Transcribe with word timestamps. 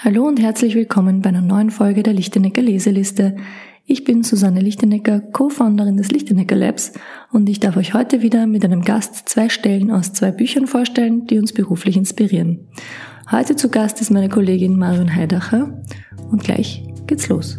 Hallo 0.00 0.28
und 0.28 0.40
herzlich 0.40 0.76
willkommen 0.76 1.22
bei 1.22 1.30
einer 1.30 1.40
neuen 1.40 1.70
Folge 1.70 2.04
der 2.04 2.12
Lichtenecker 2.12 2.62
Leseliste. 2.62 3.34
Ich 3.84 4.04
bin 4.04 4.22
Susanne 4.22 4.60
Lichtenecker, 4.60 5.18
Co-Founderin 5.18 5.96
des 5.96 6.12
Lichtenecker 6.12 6.54
Labs 6.54 6.92
und 7.32 7.48
ich 7.48 7.58
darf 7.58 7.76
euch 7.76 7.94
heute 7.94 8.22
wieder 8.22 8.46
mit 8.46 8.64
einem 8.64 8.82
Gast 8.82 9.28
zwei 9.28 9.48
Stellen 9.48 9.90
aus 9.90 10.12
zwei 10.12 10.30
Büchern 10.30 10.68
vorstellen, 10.68 11.26
die 11.26 11.36
uns 11.36 11.52
beruflich 11.52 11.96
inspirieren. 11.96 12.68
Heute 13.32 13.56
zu 13.56 13.70
Gast 13.70 14.00
ist 14.00 14.12
meine 14.12 14.28
Kollegin 14.28 14.78
Marion 14.78 15.12
Heidacher 15.12 15.82
und 16.30 16.44
gleich 16.44 16.84
geht's 17.08 17.28
los. 17.28 17.58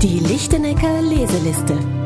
Die 0.00 0.20
Lichtenecker 0.20 1.02
Leseliste. 1.02 2.01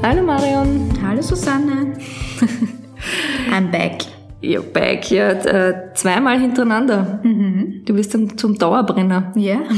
Hallo 0.00 0.22
Marion. 0.22 0.90
Hallo 1.02 1.20
Susanne. 1.20 1.94
I'm 3.52 3.70
back. 3.70 4.02
You're 4.40 4.62
back, 4.62 5.10
ja, 5.10 5.30
äh, 5.30 5.92
zweimal 5.94 6.38
hintereinander. 6.38 7.20
Mhm. 7.24 7.82
Du 7.84 7.94
bist 7.94 8.14
dann 8.14 8.38
zum 8.38 8.56
Dauerbrenner. 8.56 9.32
Ja. 9.34 9.60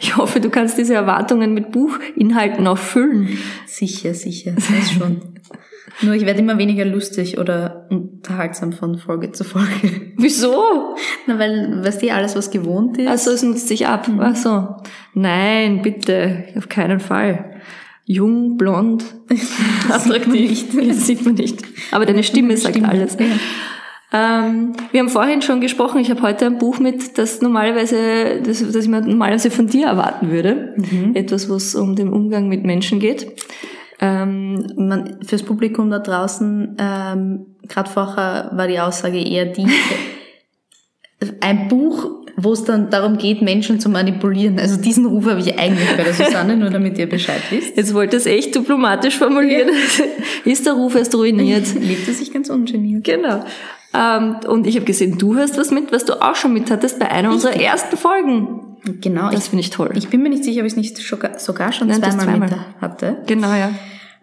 Ich 0.00 0.16
hoffe, 0.18 0.40
du 0.40 0.50
kannst 0.50 0.76
diese 0.76 0.94
Erwartungen 0.94 1.54
mit 1.54 1.72
Buchinhalten 1.72 2.66
auch 2.66 2.76
füllen. 2.76 3.38
Sicher, 3.66 4.12
sicher, 4.12 4.52
das 4.52 4.90
schon. 4.92 5.22
Nur 6.02 6.14
ich 6.14 6.26
werde 6.26 6.40
immer 6.40 6.58
weniger 6.58 6.84
lustig 6.84 7.38
oder 7.38 7.86
unterhaltsam 7.88 8.72
von 8.72 8.98
Folge 8.98 9.32
zu 9.32 9.44
Folge. 9.44 10.12
Wieso? 10.18 10.96
Na, 11.26 11.38
weil, 11.38 11.82
weißt 11.82 12.02
du, 12.02 12.12
alles, 12.12 12.36
was 12.36 12.50
gewohnt 12.50 12.98
ist. 12.98 13.08
Also 13.08 13.30
es 13.30 13.42
nutzt 13.42 13.68
sich 13.68 13.86
ab. 13.86 14.06
Mhm. 14.08 14.20
Ach 14.20 14.36
so. 14.36 14.68
Nein, 15.14 15.80
bitte, 15.80 16.44
auf 16.56 16.68
keinen 16.68 17.00
Fall 17.00 17.52
jung, 18.04 18.56
blond, 18.56 19.04
attraktiv. 19.90 20.66
Das 20.88 21.06
sieht 21.06 21.24
man 21.24 21.34
nicht. 21.34 21.62
Aber 21.90 22.06
deine 22.06 22.22
Stimme 22.22 22.56
sagt 22.56 22.74
Stimme. 22.76 22.88
alles. 22.88 23.16
Ja. 23.18 23.26
Ähm, 24.14 24.74
wir 24.90 25.00
haben 25.00 25.08
vorhin 25.08 25.40
schon 25.40 25.60
gesprochen, 25.60 26.00
ich 26.00 26.10
habe 26.10 26.20
heute 26.22 26.46
ein 26.46 26.58
Buch 26.58 26.78
mit, 26.78 27.16
das 27.16 27.40
normalerweise, 27.40 28.42
das, 28.44 28.60
das 28.60 28.84
ich 28.84 28.88
mir 28.88 29.00
normalerweise 29.00 29.50
von 29.50 29.68
dir 29.68 29.86
erwarten 29.86 30.30
würde. 30.30 30.74
Mhm. 30.76 31.14
Etwas, 31.14 31.48
wo 31.48 31.54
es 31.54 31.74
um 31.74 31.96
den 31.96 32.08
Umgang 32.10 32.48
mit 32.48 32.62
Menschen 32.64 33.00
geht. 33.00 33.26
Ähm, 34.00 34.66
man, 34.76 35.18
fürs 35.24 35.44
Publikum 35.44 35.88
da 35.88 35.98
draußen, 35.98 36.76
ähm, 36.78 37.46
gerade 37.68 37.88
vorher 37.88 38.50
war 38.52 38.68
die 38.68 38.80
Aussage 38.80 39.18
eher 39.18 39.46
die, 39.46 39.66
ein 41.40 41.68
Buch 41.68 42.21
wo 42.36 42.52
es 42.52 42.64
dann 42.64 42.90
darum 42.90 43.18
geht, 43.18 43.42
Menschen 43.42 43.80
zu 43.80 43.88
manipulieren. 43.88 44.58
Also 44.58 44.80
diesen 44.80 45.06
Ruf 45.06 45.26
habe 45.26 45.40
ich 45.40 45.58
eigentlich 45.58 45.96
bei 45.96 46.04
der 46.04 46.14
Susanne, 46.14 46.56
nur 46.56 46.70
damit 46.70 46.98
ihr 46.98 47.08
Bescheid 47.08 47.42
wisst. 47.50 47.76
Jetzt 47.76 47.94
wollte 47.94 48.16
es 48.16 48.26
echt 48.26 48.54
diplomatisch 48.54 49.18
formulieren. 49.18 49.68
Ja. 49.68 50.50
Ist 50.52 50.66
der 50.66 50.74
Ruf 50.74 50.94
erst 50.94 51.14
ruiniert? 51.14 51.74
Lebt 51.80 52.08
er 52.08 52.14
sich 52.14 52.32
ganz 52.32 52.48
ungeniert. 52.50 53.04
Genau. 53.04 53.44
Ähm, 53.94 54.36
und 54.48 54.66
ich 54.66 54.76
habe 54.76 54.86
gesehen, 54.86 55.18
du 55.18 55.36
hast 55.36 55.58
was 55.58 55.70
mit, 55.70 55.92
was 55.92 56.04
du 56.04 56.20
auch 56.22 56.34
schon 56.34 56.52
mit 56.52 56.70
hattest 56.70 56.98
bei 56.98 57.10
einer 57.10 57.30
Richtig. 57.30 57.46
unserer 57.50 57.62
ersten 57.62 57.96
Folgen. 57.96 58.76
Genau. 59.00 59.30
Das 59.30 59.48
finde 59.48 59.60
ich 59.60 59.70
toll. 59.70 59.90
Ich 59.94 60.08
bin 60.08 60.22
mir 60.22 60.30
nicht 60.30 60.44
sicher, 60.44 60.60
ob 60.60 60.66
ich 60.66 60.72
es 60.72 60.76
nicht 60.76 60.96
sogar 60.96 61.72
schon 61.72 61.88
Nein, 61.88 61.98
zweimal, 61.98 62.24
zweimal 62.24 62.48
mit 62.48 62.58
hatte. 62.80 63.18
Genau, 63.26 63.52
ja. 63.52 63.70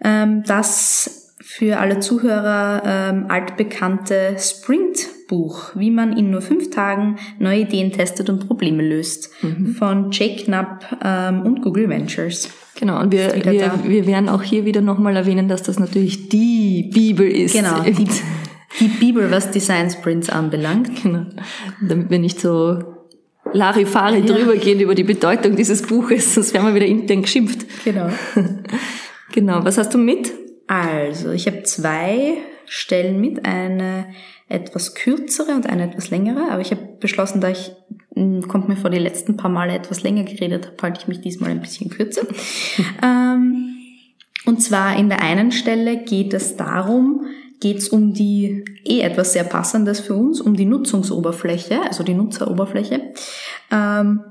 Ähm, 0.03 0.43
das 0.45 1.18
für 1.51 1.79
alle 1.79 1.99
Zuhörer 1.99 2.83
ähm, 2.85 3.25
altbekannte 3.27 4.35
Sprint-Buch, 4.37 5.71
wie 5.73 5.89
man 5.89 6.15
in 6.15 6.29
nur 6.29 6.41
fünf 6.41 6.69
Tagen 6.69 7.15
neue 7.39 7.61
Ideen 7.61 7.91
testet 7.91 8.29
und 8.29 8.47
Probleme 8.47 8.87
löst, 8.87 9.31
mhm. 9.41 9.73
von 9.73 10.11
Jake 10.11 10.43
Knapp 10.43 10.85
ähm, 11.03 11.41
und 11.41 11.63
Google 11.63 11.89
Ventures. 11.89 12.49
Genau, 12.79 13.01
und 13.01 13.11
wir, 13.11 13.33
wir, 13.43 13.71
wir 13.83 14.05
werden 14.05 14.29
auch 14.29 14.43
hier 14.43 14.63
wieder 14.63 14.81
nochmal 14.81 15.15
erwähnen, 15.15 15.47
dass 15.47 15.63
das 15.63 15.79
natürlich 15.79 16.29
die 16.29 16.91
Bibel 16.93 17.27
ist. 17.27 17.55
Genau, 17.55 17.79
die, 17.83 18.07
die 18.79 18.87
Bibel, 18.87 19.31
was 19.31 19.49
Design 19.49 19.89
Sprints 19.89 20.29
anbelangt. 20.29 21.01
Genau, 21.01 21.25
damit 21.81 22.11
wir 22.11 22.19
nicht 22.19 22.39
so 22.39 22.83
Larifari 23.53 24.19
ja. 24.19 24.25
drüber 24.25 24.55
gehen 24.55 24.79
über 24.79 24.93
die 24.93 25.03
Bedeutung 25.03 25.55
dieses 25.55 25.81
Buches, 25.81 26.35
sonst 26.35 26.53
werden 26.53 26.67
wir 26.67 26.75
wieder 26.75 26.85
intern 26.85 27.23
geschimpft. 27.23 27.65
Genau. 27.83 28.09
genau, 29.33 29.65
was 29.65 29.79
hast 29.79 29.95
du 29.95 29.97
mit? 29.97 30.31
Also, 30.69 31.31
ich 31.31 31.47
habe 31.47 31.63
zwei 31.63 32.37
Stellen 32.67 33.19
mit, 33.19 33.43
eine 33.43 34.05
etwas 34.47 34.93
kürzere 34.93 35.55
und 35.55 35.65
eine 35.65 35.89
etwas 35.89 36.11
längere, 36.11 36.51
aber 36.51 36.61
ich 36.61 36.69
habe 36.69 36.87
beschlossen, 36.99 37.41
da 37.41 37.49
ich, 37.49 37.71
hm, 38.13 38.47
kommt 38.47 38.69
mir 38.69 38.75
vor, 38.75 38.91
die 38.91 38.99
letzten 38.99 39.35
paar 39.35 39.49
Male 39.49 39.73
etwas 39.73 40.03
länger 40.03 40.25
geredet 40.25 40.67
habe, 40.67 40.77
halte 40.83 41.01
ich 41.01 41.07
mich 41.07 41.21
diesmal 41.21 41.49
ein 41.49 41.61
bisschen 41.61 41.89
kürzer. 41.89 42.21
ähm, 43.03 43.77
und 44.45 44.61
zwar 44.61 44.95
in 44.95 45.09
der 45.09 45.23
einen 45.23 45.51
Stelle 45.51 46.03
geht 46.03 46.35
es 46.35 46.55
darum, 46.55 47.25
geht 47.59 47.79
es 47.79 47.89
um 47.89 48.13
die, 48.13 48.63
eh 48.85 49.01
etwas 49.01 49.33
sehr 49.33 49.45
Passendes 49.45 49.99
für 49.99 50.13
uns, 50.13 50.39
um 50.39 50.55
die 50.55 50.65
Nutzungsoberfläche, 50.65 51.81
also 51.81 52.03
die 52.03 52.13
Nutzeroberfläche. 52.13 53.01
Ähm, 53.71 54.21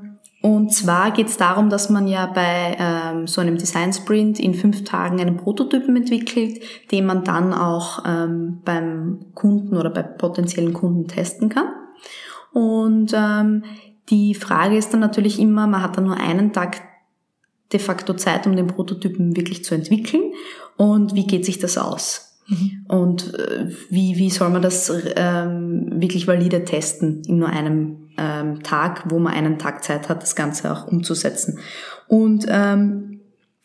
und 0.40 0.72
zwar 0.72 1.10
geht 1.10 1.26
es 1.26 1.36
darum, 1.36 1.68
dass 1.68 1.90
man 1.90 2.06
ja 2.06 2.26
bei 2.26 2.76
ähm, 2.78 3.26
so 3.26 3.40
einem 3.40 3.58
Design 3.58 3.92
Sprint 3.92 4.38
in 4.38 4.54
fünf 4.54 4.84
Tagen 4.84 5.20
einen 5.20 5.36
Prototypen 5.36 5.96
entwickelt, 5.96 6.60
den 6.92 7.06
man 7.06 7.24
dann 7.24 7.52
auch 7.52 8.04
ähm, 8.06 8.60
beim 8.64 9.26
Kunden 9.34 9.76
oder 9.76 9.90
bei 9.90 10.02
potenziellen 10.02 10.72
Kunden 10.72 11.08
testen 11.08 11.48
kann. 11.48 11.66
Und 12.52 13.12
ähm, 13.14 13.64
die 14.10 14.34
Frage 14.34 14.76
ist 14.76 14.92
dann 14.92 15.00
natürlich 15.00 15.40
immer, 15.40 15.66
man 15.66 15.82
hat 15.82 15.96
dann 15.96 16.04
nur 16.04 16.16
einen 16.16 16.52
Tag 16.52 16.82
de 17.72 17.80
facto 17.80 18.14
Zeit, 18.14 18.46
um 18.46 18.54
den 18.54 18.68
Prototypen 18.68 19.36
wirklich 19.36 19.64
zu 19.64 19.74
entwickeln. 19.74 20.32
Und 20.76 21.14
wie 21.14 21.26
geht 21.26 21.44
sich 21.44 21.58
das 21.58 21.76
aus? 21.76 22.38
Mhm. 22.46 22.84
Und 22.88 23.34
äh, 23.34 23.68
wie, 23.90 24.16
wie 24.16 24.30
soll 24.30 24.50
man 24.50 24.62
das 24.62 24.90
ähm, 25.16 26.00
wirklich 26.00 26.28
valide 26.28 26.64
testen 26.64 27.22
in 27.26 27.38
nur 27.38 27.48
einem 27.48 28.07
ähm, 28.18 28.62
Tag, 28.62 29.04
wo 29.08 29.18
man 29.18 29.32
einen 29.32 29.58
Tag 29.58 29.82
Zeit 29.84 30.08
hat, 30.08 30.22
das 30.22 30.36
Ganze 30.36 30.72
auch 30.72 30.86
umzusetzen. 30.86 31.58
Und 32.06 32.46
ähm, 32.48 33.20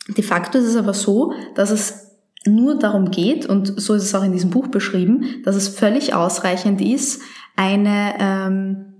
de 0.08 0.24
facto 0.24 0.58
ist 0.58 0.66
es 0.66 0.76
aber 0.76 0.94
so, 0.94 1.32
dass 1.54 1.70
es 1.70 2.04
nur 2.46 2.78
darum 2.78 3.10
geht, 3.10 3.46
und 3.46 3.80
so 3.80 3.94
ist 3.94 4.04
es 4.04 4.14
auch 4.14 4.22
in 4.22 4.32
diesem 4.32 4.50
Buch 4.50 4.68
beschrieben, 4.68 5.42
dass 5.44 5.56
es 5.56 5.68
völlig 5.68 6.14
ausreichend 6.14 6.80
ist, 6.80 7.22
eine, 7.56 8.14
ähm, 8.18 8.94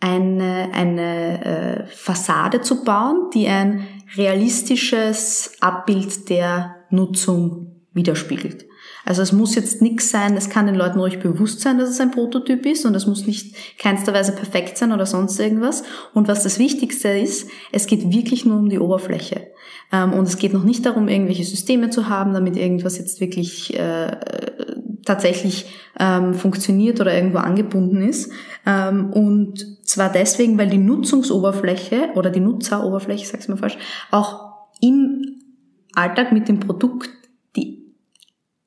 eine, 0.00 0.70
eine 0.72 1.44
äh, 1.44 1.86
Fassade 1.86 2.60
zu 2.60 2.84
bauen, 2.84 3.30
die 3.34 3.46
ein 3.46 3.86
realistisches 4.16 5.52
Abbild 5.60 6.28
der 6.28 6.76
Nutzung 6.90 7.82
widerspiegelt. 7.92 8.66
Also 9.10 9.22
es 9.22 9.32
muss 9.32 9.56
jetzt 9.56 9.82
nichts 9.82 10.10
sein, 10.10 10.36
es 10.36 10.50
kann 10.50 10.66
den 10.66 10.76
Leuten 10.76 11.00
ruhig 11.00 11.18
bewusst 11.18 11.62
sein, 11.62 11.78
dass 11.78 11.90
es 11.90 11.98
ein 11.98 12.12
Prototyp 12.12 12.64
ist 12.64 12.86
und 12.86 12.94
es 12.94 13.08
muss 13.08 13.26
nicht 13.26 13.56
keinster 13.76 14.14
Weise 14.14 14.30
perfekt 14.30 14.78
sein 14.78 14.92
oder 14.92 15.04
sonst 15.04 15.40
irgendwas. 15.40 15.82
Und 16.14 16.28
was 16.28 16.44
das 16.44 16.60
Wichtigste 16.60 17.08
ist, 17.08 17.50
es 17.72 17.88
geht 17.88 18.12
wirklich 18.12 18.44
nur 18.44 18.56
um 18.56 18.68
die 18.68 18.78
Oberfläche. 18.78 19.48
Ähm, 19.90 20.12
und 20.12 20.28
es 20.28 20.36
geht 20.36 20.52
noch 20.52 20.62
nicht 20.62 20.86
darum, 20.86 21.08
irgendwelche 21.08 21.42
Systeme 21.42 21.90
zu 21.90 22.08
haben, 22.08 22.34
damit 22.34 22.56
irgendwas 22.56 22.98
jetzt 22.98 23.20
wirklich 23.20 23.76
äh, 23.76 24.16
tatsächlich 25.04 25.66
ähm, 25.98 26.34
funktioniert 26.34 27.00
oder 27.00 27.12
irgendwo 27.12 27.38
angebunden 27.38 28.02
ist. 28.02 28.30
Ähm, 28.64 29.12
und 29.12 29.88
zwar 29.88 30.12
deswegen, 30.12 30.56
weil 30.56 30.70
die 30.70 30.78
Nutzungsoberfläche 30.78 32.10
oder 32.14 32.30
die 32.30 32.38
Nutzeroberfläche, 32.38 33.26
sag's 33.26 33.48
mal 33.48 33.56
falsch, 33.56 33.76
auch 34.12 34.52
im 34.80 35.40
Alltag 35.96 36.30
mit 36.30 36.46
dem 36.46 36.60
Produkt 36.60 37.10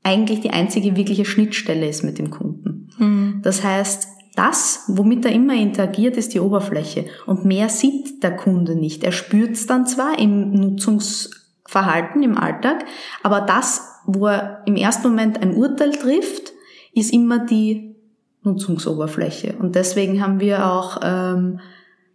eigentlich 0.03 0.41
die 0.41 0.51
einzige 0.51 0.95
wirkliche 0.95 1.25
Schnittstelle 1.25 1.87
ist 1.87 2.03
mit 2.03 2.19
dem 2.19 2.29
Kunden. 2.29 2.89
Mhm. 2.97 3.39
Das 3.41 3.63
heißt, 3.63 4.07
das, 4.35 4.85
womit 4.87 5.25
er 5.25 5.31
immer 5.31 5.53
interagiert, 5.53 6.17
ist 6.17 6.33
die 6.33 6.39
Oberfläche. 6.39 7.05
Und 7.25 7.45
mehr 7.45 7.69
sieht 7.69 8.23
der 8.23 8.35
Kunde 8.35 8.75
nicht. 8.75 9.03
Er 9.03 9.11
spürt 9.11 9.51
es 9.51 9.67
dann 9.67 9.85
zwar 9.85 10.17
im 10.17 10.51
Nutzungsverhalten, 10.51 12.23
im 12.23 12.37
Alltag, 12.37 12.85
aber 13.21 13.41
das, 13.41 13.87
wo 14.05 14.27
er 14.27 14.63
im 14.65 14.75
ersten 14.75 15.07
Moment 15.07 15.41
ein 15.41 15.53
Urteil 15.53 15.91
trifft, 15.91 16.51
ist 16.93 17.13
immer 17.13 17.45
die 17.45 17.95
Nutzungsoberfläche. 18.41 19.55
Und 19.59 19.75
deswegen 19.75 20.21
haben 20.21 20.39
wir 20.39 20.65
auch, 20.65 20.99
ähm, 21.03 21.59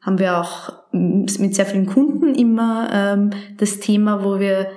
haben 0.02 0.18
wir 0.18 0.40
auch 0.40 0.72
mit 0.92 1.54
sehr 1.54 1.66
vielen 1.66 1.86
Kunden 1.86 2.34
immer 2.34 2.90
ähm, 2.92 3.30
das 3.56 3.80
Thema, 3.80 4.24
wo 4.24 4.38
wir 4.38 4.68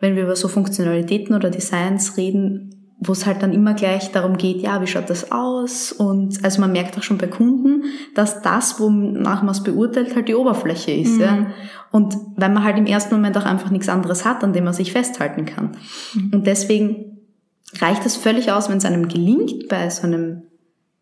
wenn 0.00 0.16
wir 0.16 0.24
über 0.24 0.36
so 0.36 0.48
Funktionalitäten 0.48 1.34
oder 1.34 1.50
Designs 1.50 2.16
reden, 2.16 2.70
wo 2.98 3.12
es 3.12 3.24
halt 3.24 3.42
dann 3.42 3.54
immer 3.54 3.72
gleich 3.72 4.12
darum 4.12 4.36
geht, 4.36 4.60
ja, 4.60 4.82
wie 4.82 4.86
schaut 4.86 5.08
das 5.08 5.32
aus? 5.32 5.90
Und 5.90 6.44
also 6.44 6.60
man 6.60 6.72
merkt 6.72 6.98
auch 6.98 7.02
schon 7.02 7.16
bei 7.16 7.28
Kunden, 7.28 7.84
dass 8.14 8.42
das, 8.42 8.78
wonach 8.78 9.42
man 9.42 9.52
es 9.52 9.62
beurteilt, 9.62 10.14
halt 10.14 10.28
die 10.28 10.34
Oberfläche 10.34 10.92
ist. 10.92 11.14
Mhm. 11.14 11.20
Ja? 11.20 11.46
Und 11.90 12.14
weil 12.36 12.50
man 12.50 12.62
halt 12.62 12.76
im 12.76 12.86
ersten 12.86 13.14
Moment 13.14 13.38
auch 13.38 13.46
einfach 13.46 13.70
nichts 13.70 13.88
anderes 13.88 14.26
hat, 14.26 14.44
an 14.44 14.52
dem 14.52 14.64
man 14.64 14.74
sich 14.74 14.92
festhalten 14.92 15.46
kann. 15.46 15.76
Mhm. 16.14 16.30
Und 16.34 16.46
deswegen 16.46 17.18
reicht 17.78 18.04
es 18.04 18.16
völlig 18.16 18.52
aus, 18.52 18.68
wenn 18.68 18.78
es 18.78 18.84
einem 18.84 19.08
gelingt, 19.08 19.68
bei 19.68 19.88
so 19.88 20.06
einem 20.06 20.42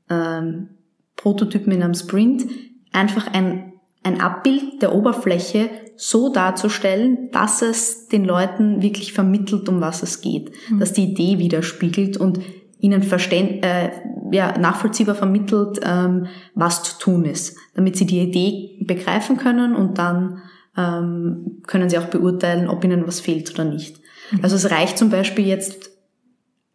ähm, 0.09 0.69
Prototypen 1.17 1.73
in 1.73 1.83
einem 1.83 1.95
Sprint 1.95 2.47
einfach 2.93 3.33
ein 3.33 3.68
ein 4.09 4.21
Abbild 4.21 4.83
der 4.83 4.95
Oberfläche 4.95 5.71
so 5.97 6.33
darzustellen, 6.33 7.31
dass 7.33 7.63
es 7.63 8.09
den 8.09 8.25
Leuten 8.25 8.83
wirklich 8.83 9.13
vermittelt, 9.13 9.69
um 9.69 9.81
was 9.81 10.03
es 10.03 10.21
geht, 10.21 10.53
mhm. 10.71 10.79
dass 10.79 10.93
die 10.93 11.05
Idee 11.05 11.39
widerspiegelt 11.39 12.17
und 12.17 12.41
ihnen 12.81 13.03
verständ, 13.03 13.65
äh, 13.65 13.91
ja, 14.31 14.57
nachvollziehbar 14.57 15.15
vermittelt, 15.15 15.81
ähm, 15.83 16.27
was 16.55 16.83
zu 16.83 16.99
tun 16.99 17.25
ist, 17.25 17.57
damit 17.75 17.97
sie 17.97 18.07
die 18.07 18.21
Idee 18.21 18.85
begreifen 18.85 19.37
können 19.37 19.75
und 19.75 19.99
dann 19.99 20.43
ähm, 20.77 21.63
können 21.67 21.91
sie 21.91 21.99
auch 21.99 22.07
beurteilen, 22.07 22.69
ob 22.69 22.85
ihnen 22.85 23.07
was 23.07 23.21
fehlt 23.21 23.53
oder 23.53 23.65
nicht. 23.65 24.01
Mhm. 24.31 24.41
Also 24.43 24.57
es 24.57 24.71
reicht 24.71 24.97
zum 24.97 25.11
Beispiel 25.11 25.47
jetzt 25.47 25.91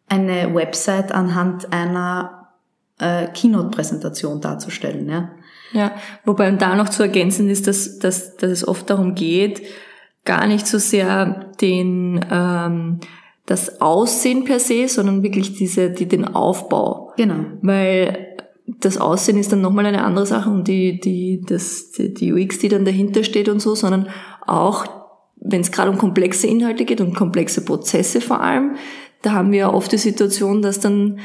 eine 0.08 0.54
Website 0.54 1.12
anhand 1.12 1.72
einer 1.72 2.50
äh, 2.98 3.26
Keynote-Präsentation 3.28 4.40
darzustellen. 4.40 5.08
Ja? 5.08 5.30
Ja, 5.72 5.92
wobei 6.24 6.50
da 6.52 6.76
noch 6.76 6.88
zu 6.88 7.02
ergänzen 7.02 7.48
ist, 7.48 7.66
dass, 7.66 7.98
dass, 7.98 8.36
dass 8.36 8.50
es 8.50 8.68
oft 8.68 8.88
darum 8.90 9.14
geht, 9.14 9.62
gar 10.24 10.46
nicht 10.46 10.66
so 10.66 10.78
sehr 10.78 11.50
den 11.60 12.24
ähm, 12.30 13.00
das 13.46 13.80
Aussehen 13.80 14.44
per 14.44 14.58
se, 14.58 14.88
sondern 14.88 15.22
wirklich 15.22 15.54
diese, 15.54 15.90
die, 15.90 16.06
den 16.06 16.24
Aufbau. 16.24 17.12
Genau. 17.16 17.44
Weil 17.60 18.36
das 18.66 18.96
Aussehen 18.96 19.38
ist 19.38 19.52
dann 19.52 19.60
nochmal 19.60 19.84
eine 19.84 20.04
andere 20.04 20.26
Sache 20.26 20.48
und 20.48 20.66
die, 20.66 20.98
die, 20.98 21.42
das, 21.46 21.92
die, 21.92 22.14
die 22.14 22.32
UX, 22.32 22.58
die 22.58 22.68
dann 22.68 22.86
dahinter 22.86 23.22
steht 23.22 23.48
und 23.48 23.60
so, 23.60 23.74
sondern 23.74 24.08
auch, 24.46 24.86
wenn 25.36 25.60
es 25.60 25.72
gerade 25.72 25.90
um 25.90 25.98
komplexe 25.98 26.46
Inhalte 26.46 26.86
geht 26.86 27.02
und 27.02 27.14
komplexe 27.14 27.62
Prozesse 27.62 28.22
vor 28.22 28.40
allem, 28.40 28.76
da 29.20 29.32
haben 29.32 29.52
wir 29.52 29.72
oft 29.72 29.92
die 29.92 29.98
Situation, 29.98 30.62
dass 30.62 30.80
dann 30.80 31.18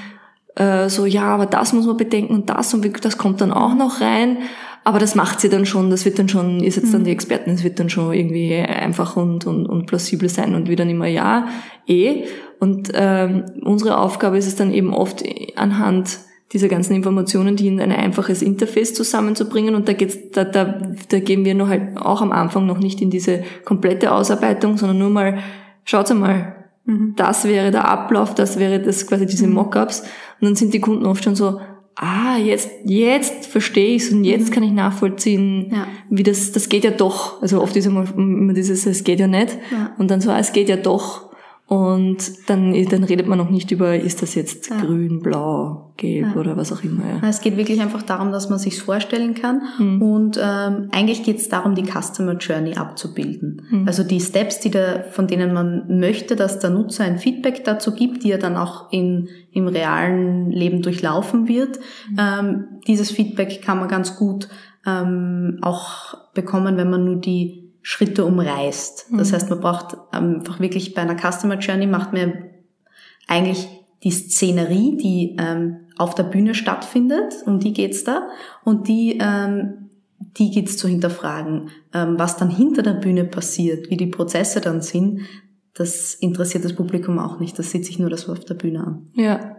äh, 0.59 0.89
so, 0.89 1.05
ja, 1.05 1.23
aber 1.23 1.45
das 1.45 1.73
muss 1.73 1.85
man 1.85 1.97
bedenken 1.97 2.33
und 2.35 2.49
das 2.49 2.73
und 2.73 3.05
das 3.05 3.17
kommt 3.17 3.41
dann 3.41 3.51
auch 3.51 3.73
noch 3.75 4.01
rein. 4.01 4.39
Aber 4.83 4.99
das 4.99 5.15
macht 5.15 5.39
sie 5.39 5.49
dann 5.49 5.65
schon, 5.65 5.89
das 5.89 6.05
wird 6.05 6.19
dann 6.19 6.29
schon, 6.29 6.63
ist 6.63 6.75
jetzt 6.75 6.93
dann 6.93 7.03
die 7.03 7.11
mhm. 7.11 7.15
Experten, 7.15 7.51
es 7.51 7.63
wird 7.63 7.79
dann 7.79 7.89
schon 7.89 8.13
irgendwie 8.13 8.55
einfach 8.55 9.17
und, 9.17 9.45
und, 9.45 9.65
und 9.67 9.85
plausibel 9.85 10.29
sein 10.29 10.55
und 10.55 10.69
wieder 10.69 10.85
immer 10.85 11.07
ja, 11.07 11.47
eh. 11.85 12.25
Und 12.59 12.91
ähm, 12.93 13.45
unsere 13.63 13.97
Aufgabe 13.97 14.37
ist 14.37 14.47
es 14.47 14.55
dann 14.55 14.73
eben 14.73 14.93
oft 14.93 15.23
anhand 15.55 16.19
diese 16.51 16.67
ganzen 16.67 16.95
Informationen, 16.95 17.55
die 17.55 17.67
in 17.67 17.79
ein 17.79 17.91
einfaches 17.91 18.41
Interface 18.41 18.93
zusammenzubringen. 18.93 19.75
Und 19.75 19.87
da 19.87 19.93
geht's, 19.93 20.17
da, 20.31 20.43
da, 20.43 20.81
da 21.09 21.19
gehen 21.19 21.45
wir 21.45 21.53
noch 21.53 21.69
halt 21.69 21.97
auch 21.97 22.21
am 22.21 22.31
Anfang 22.31 22.65
noch 22.65 22.79
nicht 22.79 23.01
in 23.01 23.11
diese 23.11 23.43
komplette 23.65 24.11
Ausarbeitung, 24.11 24.77
sondern 24.77 24.97
nur 24.97 25.09
mal, 25.09 25.37
schaut 25.85 26.09
mal, 26.15 26.58
mhm. 26.89 27.13
das 27.15 27.45
wäre 27.45 27.71
der 27.71 27.87
Ablauf, 27.87 28.35
das 28.35 28.59
wäre 28.59 28.79
das 28.79 29.07
quasi 29.07 29.25
diese 29.25 29.47
mhm. 29.47 29.53
Mockups. 29.53 30.01
Und 30.41 30.47
dann 30.47 30.55
sind 30.55 30.73
die 30.73 30.79
Kunden 30.79 31.05
oft 31.05 31.23
schon 31.23 31.35
so, 31.35 31.59
ah, 31.95 32.37
jetzt, 32.37 32.69
jetzt 32.85 33.45
verstehe 33.45 33.95
ich's 33.95 34.11
und 34.11 34.23
jetzt 34.23 34.49
mhm. 34.49 34.53
kann 34.53 34.63
ich 34.63 34.71
nachvollziehen, 34.71 35.71
ja. 35.71 35.87
wie 36.09 36.23
das, 36.23 36.51
das 36.51 36.69
geht 36.69 36.83
ja 36.83 36.91
doch. 36.91 37.41
Also 37.41 37.61
oft 37.61 37.75
ist 37.75 37.85
immer, 37.85 38.05
immer 38.15 38.53
dieses, 38.53 38.85
es 38.85 39.03
geht 39.03 39.19
ja 39.19 39.27
nicht. 39.27 39.57
Ja. 39.71 39.93
Und 39.97 40.09
dann 40.09 40.21
so, 40.21 40.31
ah, 40.31 40.39
es 40.39 40.53
geht 40.53 40.69
ja 40.69 40.77
doch. 40.77 41.28
Und 41.69 42.49
dann, 42.49 42.73
dann 42.89 43.03
redet 43.03 43.27
man 43.27 43.37
noch 43.37 43.51
nicht 43.51 43.69
über, 43.69 43.95
ist 43.95 44.23
das 44.23 44.33
jetzt 44.33 44.71
ja. 44.71 44.81
grün, 44.81 45.19
blau, 45.19 45.93
gelb 45.97 46.33
ja. 46.33 46.41
oder 46.41 46.57
was 46.57 46.73
auch 46.73 46.83
immer. 46.83 47.03
Ja. 47.21 47.29
Es 47.29 47.41
geht 47.41 47.57
wirklich 47.57 47.79
einfach 47.79 48.01
darum, 48.01 48.31
dass 48.31 48.49
man 48.49 48.57
sich 48.57 48.81
vorstellen 48.81 49.35
kann. 49.35 49.61
Mhm. 49.77 50.01
Und 50.01 50.39
ähm, 50.43 50.89
eigentlich 50.91 51.21
geht 51.21 51.37
es 51.37 51.47
darum, 51.47 51.75
die 51.75 51.85
Customer 51.85 52.33
Journey 52.37 52.73
abzubilden. 52.73 53.61
Mhm. 53.69 53.87
Also 53.87 54.01
die 54.01 54.19
Steps, 54.19 54.59
die 54.61 54.71
da, 54.71 55.03
von 55.11 55.27
denen 55.27 55.53
man 55.53 55.99
möchte, 55.99 56.35
dass 56.35 56.57
der 56.57 56.71
Nutzer 56.71 57.03
ein 57.03 57.19
Feedback 57.19 57.63
dazu 57.63 57.93
gibt, 57.93 58.23
die 58.23 58.31
er 58.31 58.39
dann 58.39 58.57
auch 58.57 58.91
in, 58.91 59.29
im 59.51 59.67
realen 59.67 60.49
Leben 60.49 60.81
durchlaufen 60.81 61.47
wird. 61.47 61.79
Mhm. 62.09 62.17
Ähm, 62.17 62.65
dieses 62.87 63.11
Feedback 63.11 63.61
kann 63.61 63.77
man 63.77 63.89
ganz 63.89 64.15
gut 64.15 64.49
ähm, 64.87 65.59
auch 65.61 66.15
bekommen, 66.33 66.77
wenn 66.77 66.89
man 66.89 67.05
nur 67.05 67.17
die 67.17 67.68
Schritte 67.89 68.23
umreißt. 68.23 69.07
Das 69.13 69.31
mhm. 69.31 69.33
heißt, 69.33 69.49
man 69.49 69.61
braucht 69.61 69.97
einfach 70.11 70.59
wirklich 70.59 70.93
bei 70.93 71.01
einer 71.01 71.17
Customer 71.17 71.57
Journey 71.57 71.87
macht 71.87 72.13
man 72.13 72.51
eigentlich 73.27 73.67
die 74.03 74.11
Szenerie, 74.11 74.95
die 74.95 75.35
ähm, 75.39 75.87
auf 75.97 76.13
der 76.13 76.21
Bühne 76.21 76.53
stattfindet, 76.53 77.33
um 77.47 77.59
die 77.59 77.73
geht's 77.73 78.03
da, 78.03 78.27
und 78.63 78.87
die, 78.87 79.17
ähm, 79.19 79.89
die 80.19 80.51
geht's 80.51 80.77
zu 80.77 80.87
hinterfragen. 80.87 81.71
Ähm, 81.91 82.19
was 82.19 82.37
dann 82.37 82.51
hinter 82.51 82.83
der 82.83 82.93
Bühne 82.93 83.25
passiert, 83.25 83.89
wie 83.89 83.97
die 83.97 84.05
Prozesse 84.05 84.61
dann 84.61 84.83
sind, 84.83 85.21
das 85.73 86.13
interessiert 86.13 86.65
das 86.65 86.75
Publikum 86.75 87.17
auch 87.17 87.39
nicht. 87.39 87.57
Das 87.57 87.71
sieht 87.71 87.87
sich 87.87 87.97
nur 87.97 88.11
das 88.11 88.29
auf 88.29 88.45
der 88.45 88.53
Bühne 88.53 88.81
an. 88.81 89.07
Ja, 89.15 89.58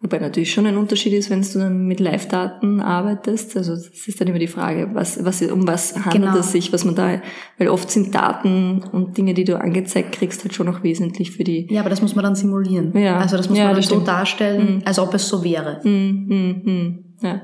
Wobei 0.00 0.20
natürlich 0.20 0.52
schon 0.52 0.64
ein 0.66 0.76
Unterschied 0.76 1.12
ist, 1.12 1.28
wenn 1.28 1.42
du 1.42 1.58
dann 1.58 1.86
mit 1.86 1.98
Live-Daten 1.98 2.80
arbeitest. 2.80 3.56
Also 3.56 3.74
das 3.74 4.06
ist 4.06 4.20
dann 4.20 4.28
immer 4.28 4.38
die 4.38 4.46
Frage, 4.46 4.90
was, 4.92 5.24
was, 5.24 5.42
um 5.42 5.66
was 5.66 5.96
handelt 5.96 6.22
genau. 6.22 6.38
es 6.38 6.52
sich, 6.52 6.72
was 6.72 6.84
man 6.84 6.94
da, 6.94 7.20
weil 7.58 7.68
oft 7.68 7.90
sind 7.90 8.14
Daten 8.14 8.84
und 8.92 9.18
Dinge, 9.18 9.34
die 9.34 9.42
du 9.42 9.60
angezeigt 9.60 10.12
kriegst, 10.12 10.44
halt 10.44 10.54
schon 10.54 10.66
noch 10.66 10.84
wesentlich 10.84 11.32
für 11.32 11.42
die. 11.42 11.66
Ja, 11.68 11.80
aber 11.80 11.90
das 11.90 12.00
muss 12.00 12.14
man 12.14 12.22
dann 12.22 12.36
simulieren. 12.36 12.96
Ja. 12.96 13.18
Also 13.18 13.36
das 13.36 13.48
muss 13.48 13.58
ja, 13.58 13.64
man 13.64 13.74
dann 13.74 13.82
so 13.82 13.98
darstellen, 13.98 14.76
mhm. 14.76 14.82
als 14.84 15.00
ob 15.00 15.12
es 15.14 15.28
so 15.28 15.42
wäre. 15.42 15.80
Mhm. 15.82 16.26
Mhm. 16.28 16.62
mhm. 16.64 17.04
Ja. 17.20 17.42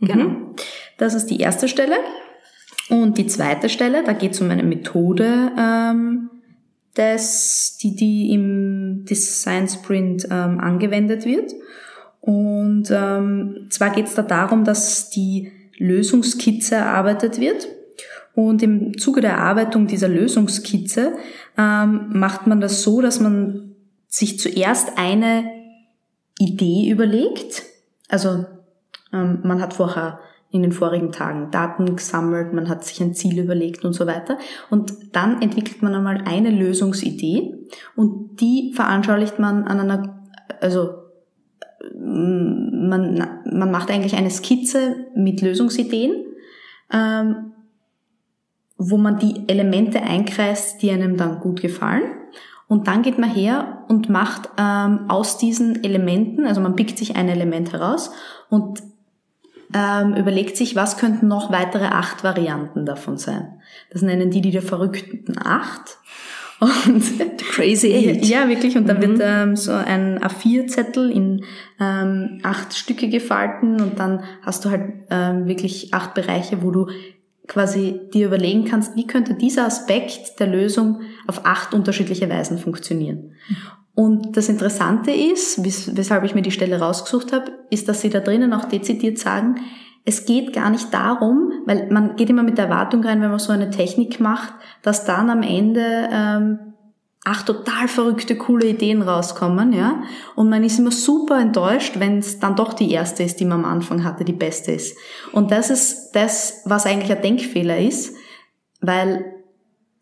Genau. 0.00 0.28
Mhm. 0.28 0.36
Das 0.96 1.12
ist 1.12 1.26
die 1.26 1.40
erste 1.40 1.68
Stelle. 1.68 1.96
Und 2.88 3.18
die 3.18 3.26
zweite 3.26 3.68
Stelle, 3.68 4.02
da 4.02 4.14
geht 4.14 4.32
es 4.32 4.40
um 4.40 4.50
eine 4.50 4.62
Methode, 4.62 5.52
ähm, 5.58 6.30
das, 6.94 7.78
die, 7.80 7.94
die 7.94 8.32
im 8.32 9.04
Design 9.04 9.68
Sprint 9.68 10.26
ähm, 10.30 10.60
angewendet 10.60 11.24
wird. 11.24 11.52
Und 12.20 12.90
ähm, 12.90 13.66
zwar 13.70 13.90
geht 13.90 14.06
es 14.06 14.14
da 14.14 14.22
darum, 14.22 14.64
dass 14.64 15.10
die 15.10 15.50
Lösungskizze 15.78 16.76
erarbeitet 16.76 17.40
wird. 17.40 17.66
Und 18.34 18.62
im 18.62 18.96
Zuge 18.98 19.20
der 19.20 19.32
Erarbeitung 19.32 19.86
dieser 19.86 20.08
Lösungskizze 20.08 21.14
ähm, 21.58 22.10
macht 22.10 22.46
man 22.46 22.60
das 22.60 22.82
so, 22.82 23.00
dass 23.00 23.20
man 23.20 23.74
sich 24.08 24.38
zuerst 24.38 24.96
eine 24.96 25.44
Idee 26.38 26.90
überlegt. 26.90 27.62
Also 28.08 28.46
ähm, 29.12 29.40
man 29.42 29.60
hat 29.60 29.74
vorher 29.74 30.20
in 30.52 30.62
den 30.62 30.72
vorigen 30.72 31.12
Tagen 31.12 31.50
Daten 31.50 31.96
gesammelt, 31.96 32.52
man 32.52 32.68
hat 32.68 32.84
sich 32.84 33.00
ein 33.00 33.14
Ziel 33.14 33.38
überlegt 33.38 33.84
und 33.84 33.94
so 33.94 34.06
weiter. 34.06 34.38
Und 34.70 34.92
dann 35.16 35.40
entwickelt 35.40 35.82
man 35.82 35.94
einmal 35.94 36.22
eine 36.26 36.50
Lösungsidee 36.50 37.54
und 37.96 38.40
die 38.40 38.72
veranschaulicht 38.74 39.38
man 39.38 39.64
an 39.64 39.80
einer, 39.80 40.22
also 40.60 40.90
man, 41.98 43.40
man 43.50 43.70
macht 43.70 43.90
eigentlich 43.90 44.14
eine 44.14 44.30
Skizze 44.30 45.06
mit 45.16 45.40
Lösungsideen, 45.40 46.26
ähm, 46.92 47.52
wo 48.76 48.98
man 48.98 49.18
die 49.18 49.48
Elemente 49.48 50.02
einkreist, 50.02 50.82
die 50.82 50.90
einem 50.90 51.16
dann 51.16 51.40
gut 51.40 51.62
gefallen. 51.62 52.02
Und 52.68 52.88
dann 52.88 53.02
geht 53.02 53.18
man 53.18 53.30
her 53.30 53.84
und 53.88 54.08
macht 54.08 54.50
ähm, 54.58 55.06
aus 55.08 55.38
diesen 55.38 55.82
Elementen, 55.82 56.46
also 56.46 56.60
man 56.60 56.76
pickt 56.76 56.98
sich 56.98 57.16
ein 57.16 57.28
Element 57.28 57.72
heraus 57.72 58.12
und 58.48 58.82
ähm, 59.74 60.14
überlegt 60.14 60.56
sich, 60.56 60.76
was 60.76 60.96
könnten 60.96 61.28
noch 61.28 61.50
weitere 61.50 61.86
acht 61.86 62.24
Varianten 62.24 62.86
davon 62.86 63.16
sein. 63.16 63.60
Das 63.90 64.02
nennen 64.02 64.30
die 64.30 64.40
die 64.40 64.50
der 64.50 64.62
verrückten 64.62 65.36
acht. 65.38 65.98
Und 66.86 67.02
Crazy 67.38 67.92
Eight. 67.92 68.24
Ja, 68.24 68.48
wirklich. 68.48 68.76
Und 68.76 68.88
dann 68.88 68.98
mhm. 68.98 69.02
wird 69.02 69.20
ähm, 69.20 69.56
so 69.56 69.72
ein 69.72 70.20
A4-Zettel 70.20 71.10
in 71.10 71.44
ähm, 71.80 72.38
acht 72.44 72.74
Stücke 72.74 73.08
gefalten 73.08 73.80
und 73.80 73.98
dann 73.98 74.22
hast 74.42 74.64
du 74.64 74.70
halt 74.70 74.92
ähm, 75.10 75.48
wirklich 75.48 75.92
acht 75.92 76.14
Bereiche, 76.14 76.62
wo 76.62 76.70
du 76.70 76.86
quasi 77.48 78.00
dir 78.14 78.26
überlegen 78.26 78.64
kannst, 78.64 78.94
wie 78.94 79.08
könnte 79.08 79.34
dieser 79.34 79.66
Aspekt 79.66 80.38
der 80.38 80.46
Lösung 80.46 81.00
auf 81.26 81.44
acht 81.44 81.74
unterschiedliche 81.74 82.30
Weisen 82.30 82.58
funktionieren. 82.58 83.32
Und 83.94 84.36
das 84.36 84.48
Interessante 84.48 85.10
ist, 85.10 85.62
weshalb 85.96 86.24
ich 86.24 86.34
mir 86.34 86.42
die 86.42 86.50
Stelle 86.50 86.80
rausgesucht 86.80 87.32
habe, 87.32 87.52
ist, 87.70 87.88
dass 87.88 88.00
sie 88.00 88.10
da 88.10 88.20
drinnen 88.20 88.54
auch 88.54 88.64
dezidiert 88.64 89.18
sagen, 89.18 89.56
es 90.04 90.24
geht 90.24 90.52
gar 90.52 90.70
nicht 90.70 90.92
darum, 90.92 91.52
weil 91.66 91.88
man 91.90 92.16
geht 92.16 92.30
immer 92.30 92.42
mit 92.42 92.58
der 92.58 92.64
Erwartung 92.66 93.04
rein, 93.04 93.20
wenn 93.20 93.30
man 93.30 93.38
so 93.38 93.52
eine 93.52 93.70
Technik 93.70 94.18
macht, 94.18 94.54
dass 94.82 95.04
dann 95.04 95.30
am 95.30 95.42
Ende 95.42 96.08
ähm, 96.10 96.58
ach 97.24 97.42
total 97.42 97.86
verrückte, 97.86 98.36
coole 98.36 98.66
Ideen 98.66 99.02
rauskommen, 99.02 99.72
ja. 99.72 100.02
Und 100.34 100.48
man 100.48 100.64
ist 100.64 100.78
immer 100.78 100.90
super 100.90 101.40
enttäuscht, 101.40 102.00
wenn 102.00 102.18
es 102.18 102.40
dann 102.40 102.56
doch 102.56 102.72
die 102.72 102.90
erste 102.90 103.22
ist, 103.22 103.38
die 103.38 103.44
man 103.44 103.64
am 103.64 103.70
Anfang 103.70 104.02
hatte, 104.02 104.24
die 104.24 104.32
beste 104.32 104.72
ist. 104.72 104.96
Und 105.32 105.52
das 105.52 105.70
ist 105.70 106.12
das, 106.12 106.62
was 106.64 106.84
eigentlich 106.84 107.12
ein 107.12 107.22
Denkfehler 107.22 107.78
ist, 107.78 108.16
weil 108.80 109.41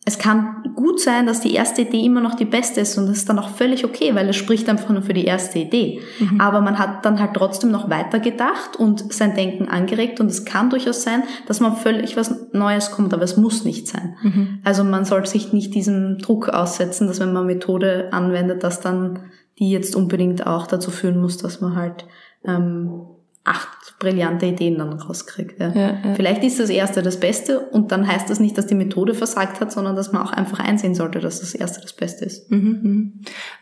es 0.06 0.18
kann 0.18 0.72
gut 0.76 0.98
sein, 0.98 1.26
dass 1.26 1.40
die 1.40 1.54
erste 1.54 1.82
Idee 1.82 2.04
immer 2.04 2.22
noch 2.22 2.34
die 2.34 2.46
beste 2.46 2.80
ist 2.80 2.96
und 2.96 3.06
das 3.06 3.18
ist 3.18 3.28
dann 3.28 3.38
auch 3.38 3.50
völlig 3.50 3.84
okay, 3.84 4.14
weil 4.14 4.30
es 4.30 4.36
spricht 4.36 4.68
einfach 4.70 4.88
nur 4.88 5.02
für 5.02 5.12
die 5.12 5.26
erste 5.26 5.58
Idee. 5.58 6.00
Mhm. 6.18 6.40
Aber 6.40 6.62
man 6.62 6.78
hat 6.78 7.04
dann 7.04 7.20
halt 7.20 7.34
trotzdem 7.34 7.70
noch 7.70 7.90
weiter 7.90 8.18
gedacht 8.18 8.76
und 8.76 9.12
sein 9.12 9.34
Denken 9.34 9.68
angeregt 9.68 10.18
und 10.18 10.28
es 10.28 10.46
kann 10.46 10.70
durchaus 10.70 11.02
sein, 11.02 11.22
dass 11.46 11.60
man 11.60 11.76
völlig 11.76 12.16
was 12.16 12.34
Neues 12.52 12.92
kommt, 12.92 13.12
aber 13.12 13.24
es 13.24 13.36
muss 13.36 13.64
nicht 13.66 13.88
sein. 13.88 14.16
Mhm. 14.22 14.60
Also 14.64 14.84
man 14.84 15.04
soll 15.04 15.26
sich 15.26 15.52
nicht 15.52 15.74
diesem 15.74 16.16
Druck 16.16 16.48
aussetzen, 16.48 17.06
dass 17.06 17.20
wenn 17.20 17.34
man 17.34 17.44
Methode 17.44 18.08
anwendet, 18.10 18.64
dass 18.64 18.80
dann 18.80 19.30
die 19.58 19.70
jetzt 19.70 19.94
unbedingt 19.94 20.46
auch 20.46 20.66
dazu 20.66 20.90
führen 20.90 21.20
muss, 21.20 21.36
dass 21.36 21.60
man 21.60 21.76
halt 21.76 22.06
ähm, 22.46 23.02
acht 23.44 23.98
brillante 23.98 24.46
Ideen 24.46 24.78
dann 24.78 24.92
rauskriegt. 24.92 25.58
Ja. 25.60 25.72
Ja, 25.72 25.98
ja. 26.04 26.14
Vielleicht 26.14 26.44
ist 26.44 26.60
das 26.60 26.70
erste 26.70 27.02
das 27.02 27.18
Beste 27.18 27.60
und 27.60 27.90
dann 27.90 28.06
heißt 28.06 28.28
das 28.28 28.40
nicht, 28.40 28.56
dass 28.56 28.66
die 28.66 28.74
Methode 28.74 29.14
versagt 29.14 29.60
hat, 29.60 29.72
sondern 29.72 29.96
dass 29.96 30.12
man 30.12 30.22
auch 30.22 30.32
einfach 30.32 30.58
einsehen 30.58 30.94
sollte, 30.94 31.20
dass 31.20 31.40
das 31.40 31.54
erste 31.54 31.80
das 31.80 31.94
Beste 31.94 32.24
ist. 32.24 32.50
Mhm, 32.50 32.80
mhm. 32.82 33.12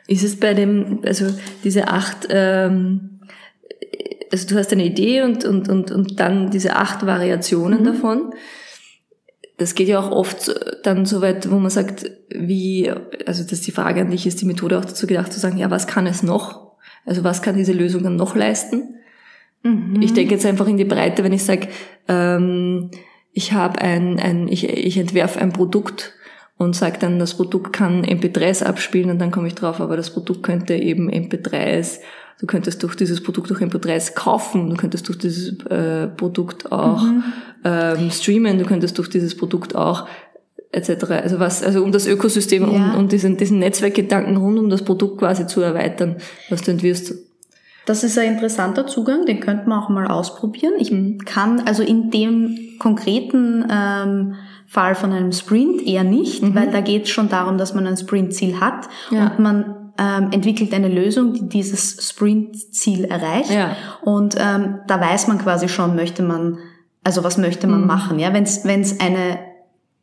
Ist 0.07 0.25
es 0.25 0.39
bei 0.39 0.55
dem, 0.55 1.01
also 1.05 1.27
diese 1.65 1.89
acht, 1.89 2.27
ähm, 2.31 3.21
also 4.33 4.49
du 4.49 4.57
hast 4.57 4.73
eine 4.73 4.85
Idee 4.85 5.23
und, 5.23 5.45
und, 5.45 5.69
und, 5.69 5.91
und 5.91 6.21
dann 6.21 6.51
diese 6.51 6.77
acht 6.77 7.07
Variationen 7.07 7.85
davon. 7.85 8.33
Das 9.57 9.75
geht 9.75 9.89
ja 9.89 9.99
auch 9.99 10.11
oft 10.11 10.55
dann 10.85 11.05
so 11.05 11.21
weit, 11.21 11.51
wo 11.51 11.59
man 11.59 11.71
sagt, 11.71 12.11
wie, 12.31 12.93
also 13.27 13.43
dass 13.45 13.61
die 13.63 13.73
Frage 13.73 14.03
an 14.03 14.11
dich 14.11 14.27
ist, 14.27 14.41
die 14.41 14.47
Methode 14.47 14.79
auch 14.79 14.85
dazu 14.85 15.07
gedacht 15.07 15.33
zu 15.33 15.41
sagen, 15.41 15.57
ja, 15.57 15.71
was 15.71 15.87
kann 15.87 16.07
es 16.07 16.23
noch? 16.23 16.77
Also 17.07 17.25
was 17.25 17.43
kann 17.43 17.57
diese 17.57 17.73
Lösung 17.73 18.03
dann 18.03 18.17
noch 18.17 18.37
leisten? 18.37 18.98
Ich 20.01 20.15
denke 20.15 20.35
jetzt 20.35 20.47
einfach 20.47 20.67
in 20.69 20.77
die 20.77 20.85
Breite, 20.85 21.25
wenn 21.25 21.33
ich 21.33 21.45
sage, 21.45 21.69
ähm, 22.07 22.91
ich 23.33 23.53
habe 23.53 23.81
ein, 23.81 24.19
ein 24.19 24.49
ich, 24.49 24.69
ich 24.69 24.97
entwerfe 24.97 25.41
ein 25.41 25.53
Produkt 25.53 26.15
und 26.57 26.75
sage 26.75 26.99
dann, 26.99 27.19
das 27.19 27.35
Produkt 27.35 27.73
kann 27.73 28.05
MP3s 28.05 28.65
abspielen 28.65 29.11
und 29.11 29.19
dann 29.19 29.31
komme 29.31 29.47
ich 29.47 29.55
drauf, 29.55 29.81
aber 29.81 29.97
das 29.97 30.11
Produkt 30.11 30.43
könnte 30.43 30.75
eben 30.75 31.11
MP3s, 31.11 31.99
du 32.41 32.47
könntest 32.47 32.83
durch 32.83 32.97
dieses 32.97 33.23
Produkt 33.23 33.53
auch 33.53 33.61
MP3s 33.61 34.15
kaufen, 34.15 34.71
du 34.71 34.77
könntest 34.77 35.09
durch 35.09 35.19
dieses 35.19 35.61
äh, 35.67 36.09
Produkt 36.09 36.73
auch 36.73 37.05
ähm, 37.65 38.11
streamen, 38.11 38.59
du 38.59 38.65
könntest 38.65 38.99
durch 38.99 39.09
dieses 39.09 39.37
Produkt 39.37 39.77
auch 39.77 40.07
etc. 40.73 41.05
Also 41.11 41.39
was, 41.39 41.63
also 41.63 41.83
um 41.83 41.93
das 41.93 42.07
Ökosystem 42.07 42.63
Ja. 42.63 42.69
und, 42.69 42.95
und 42.97 43.13
diesen, 43.13 43.37
diesen 43.37 43.59
Netzwerkgedanken 43.59 44.37
rund 44.37 44.59
um 44.59 44.69
das 44.69 44.83
Produkt 44.83 45.19
quasi 45.19 45.47
zu 45.47 45.61
erweitern, 45.61 46.17
was 46.51 46.63
du 46.63 46.71
entwirfst. 46.71 47.15
Das 47.89 48.05
ist 48.05 48.19
ein 48.19 48.35
interessanter 48.35 48.87
Zugang, 48.87 49.25
den 49.25 49.41
könnte 49.41 49.69
man 49.69 49.83
auch 49.83 49.89
mal 49.89 50.07
ausprobieren. 50.07 50.75
Ich 50.79 50.93
kann 51.25 51.63
also 51.67 51.83
in 51.83 52.11
dem 52.11 52.77
konkreten 52.79 53.67
ähm, 53.71 54.35
Fall 54.67 54.95
von 54.95 55.13
einem 55.13 55.33
Sprint 55.33 55.87
eher 55.87 56.05
nicht, 56.05 56.43
weil 56.55 56.71
da 56.71 56.83
geht 56.83 57.05
es 57.05 57.09
schon 57.11 57.31
darum, 57.31 57.57
dass 57.57 57.75
man 57.75 57.87
ein 57.87 57.97
Sprintziel 57.97 58.61
hat 58.61 58.89
Ja. 59.11 59.29
und 59.29 59.39
man 59.39 59.93
ähm, 59.99 60.29
entwickelt 60.33 60.75
eine 60.75 60.89
Lösung, 60.89 61.33
die 61.33 61.49
dieses 61.49 62.07
Sprintziel 62.09 63.05
erreicht. 63.07 63.51
Ja. 63.51 63.75
Und 64.03 64.37
ähm, 64.39 64.81
da 64.87 65.01
weiß 65.01 65.27
man 65.29 65.39
quasi 65.39 65.69
schon, 65.69 65.97
möchte 65.97 66.23
man, 66.23 66.59
also 67.03 67.25
was 67.25 67.39
möchte 67.39 67.67
man 67.67 67.87
machen. 67.87 68.19
Ja, 68.19 68.35
wenn 68.35 68.45
es 68.45 69.01
eine 69.01 69.39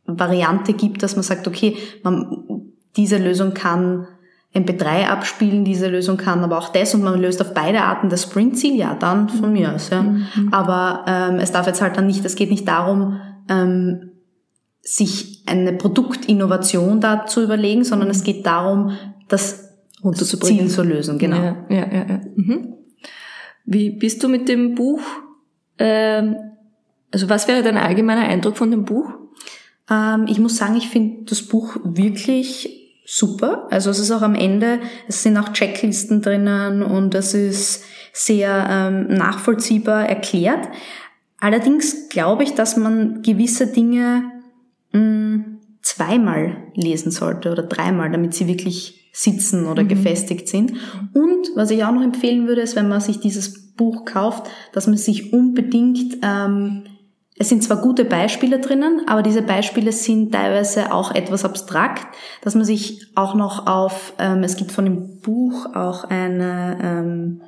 Variante 0.08 0.74
gibt, 0.74 1.04
dass 1.04 1.15
man 1.15 1.24
sagt, 1.24 1.48
okay, 1.48 1.77
man, 2.04 2.72
diese 2.98 3.18
Lösung 3.18 3.54
kann 3.54 4.08
MP3 4.55 5.07
abspielen, 5.07 5.65
diese 5.65 5.89
Lösung 5.89 6.17
kann 6.17 6.43
aber 6.43 6.57
auch 6.57 6.69
das 6.69 6.95
und 6.95 7.03
man 7.03 7.19
löst 7.19 7.41
auf 7.41 7.53
beide 7.53 7.81
Arten 7.81 8.09
das 8.09 8.24
Sprintziel, 8.24 8.75
ja, 8.75 8.95
dann 8.95 9.27
von 9.27 9.51
mir 9.51 9.74
aus. 9.74 9.89
Ja. 9.89 10.05
Aber 10.51 11.05
ähm, 11.07 11.39
es 11.39 11.51
darf 11.51 11.67
jetzt 11.67 11.81
halt 11.81 11.97
dann 11.97 12.07
nicht, 12.07 12.24
es 12.24 12.35
geht 12.35 12.50
nicht 12.50 12.67
darum, 12.67 13.19
ähm, 13.50 14.12
sich 14.81 15.43
eine 15.47 15.74
Produktinnovation 15.74 17.01
da 17.01 17.25
zu 17.25 17.43
überlegen, 17.43 17.83
sondern 17.83 18.09
es 18.09 18.24
geht 18.24 18.45
darum, 18.45 18.91
das. 19.27 19.63
Ziel 20.57 20.67
zu 20.67 20.83
lösen, 20.83 21.17
genau. 21.17 21.38
Ja, 21.38 21.65
ja, 21.69 21.88
ja. 21.91 22.05
ja. 22.07 22.21
Mhm. 22.35 22.75
Wie 23.65 23.89
bist 23.89 24.24
du 24.24 24.29
mit 24.29 24.47
dem 24.47 24.75
Buch? 24.75 25.01
Ähm, 25.79 26.35
also 27.12 27.27
was 27.27 27.47
wäre 27.47 27.63
dein 27.63 27.77
allgemeiner 27.77 28.21
Eindruck 28.21 28.55
von 28.55 28.69
dem 28.69 28.85
Buch? 28.85 29.12
Ähm, 29.89 30.27
ich 30.27 30.39
muss 30.39 30.57
sagen, 30.57 30.75
ich 30.75 30.89
finde 30.89 31.25
das 31.25 31.41
Buch 31.41 31.77
wirklich 31.83 32.85
super. 33.05 33.67
Also 33.69 33.89
es 33.91 34.00
ist 34.00 34.12
auch 34.12 34.21
am 34.21 34.35
Ende, 34.35 34.79
es 35.07 35.24
sind 35.24 35.38
auch 35.38 35.53
Checklisten 35.53 36.21
drinnen 36.21 36.83
und 36.83 37.15
es 37.15 37.33
ist 37.33 37.83
sehr 38.12 38.67
ähm, 38.69 39.07
nachvollziehbar 39.07 40.07
erklärt. 40.07 40.67
Allerdings 41.39 42.09
glaube 42.09 42.43
ich, 42.43 42.55
dass 42.55 42.77
man 42.77 43.21
gewisse 43.21 43.67
Dinge 43.67 44.24
mh, 44.91 45.45
zweimal 45.81 46.57
lesen 46.74 47.12
sollte 47.12 47.51
oder 47.51 47.63
dreimal, 47.63 48.12
damit 48.12 48.33
sie 48.33 48.47
wirklich 48.47 49.12
sitzen 49.13 49.67
oder 49.67 49.83
gefestigt 49.83 50.50
sind. 50.50 50.74
Und 51.13 51.50
was 51.55 51.71
ich 51.71 51.83
auch 51.83 51.91
noch 51.91 52.03
empfehlen 52.03 52.47
würde, 52.47 52.62
ist, 52.62 52.75
wenn 52.75 52.89
man 52.89 53.00
sich 53.00 53.19
dieses 53.19 53.74
Buch 53.75 54.05
kauft, 54.05 54.47
dass 54.74 54.88
man 54.88 54.97
sich 54.97 55.31
unbedingt 55.31 56.17
ähm, 56.21 56.85
es 57.38 57.50
sind 57.50 57.63
zwar 57.63 57.82
gute 57.82 58.06
Beispiele 58.06 58.60
drinnen, 58.60 59.01
aber 59.08 59.22
diese 59.22 59.42
Beispiele 59.42 59.92
sind 59.92 60.32
teilweise 60.32 60.94
auch 60.94 61.13
etwas 61.13 61.44
abstrakt, 61.44 62.08
dass 62.42 62.56
man 62.56 62.63
sich 62.63 63.08
auch 63.15 63.36
noch 63.36 63.68
auf, 63.68 64.13
ähm, 64.20 64.44
es 64.44 64.56
gibt 64.56 64.72
von 64.72 64.86
dem 64.86 65.20
Buch 65.20 65.75
auch 65.75 66.06
eine, 66.06 66.77
ähm, 66.82 67.42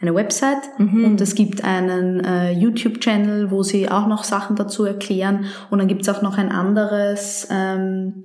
eine 0.00 0.14
Website 0.14 0.62
und 0.78 1.20
es 1.20 1.34
gibt 1.34 1.62
einen 1.62 2.20
äh, 2.20 2.52
YouTube-Channel, 2.52 3.50
wo 3.50 3.62
sie 3.62 3.90
auch 3.90 4.06
noch 4.06 4.24
Sachen 4.24 4.56
dazu 4.56 4.84
erklären 4.84 5.46
und 5.70 5.78
dann 5.78 5.88
gibt 5.88 6.02
es 6.02 6.08
auch 6.08 6.22
noch 6.22 6.38
ein 6.38 6.50
anderes, 6.50 7.48
ähm, 7.50 8.24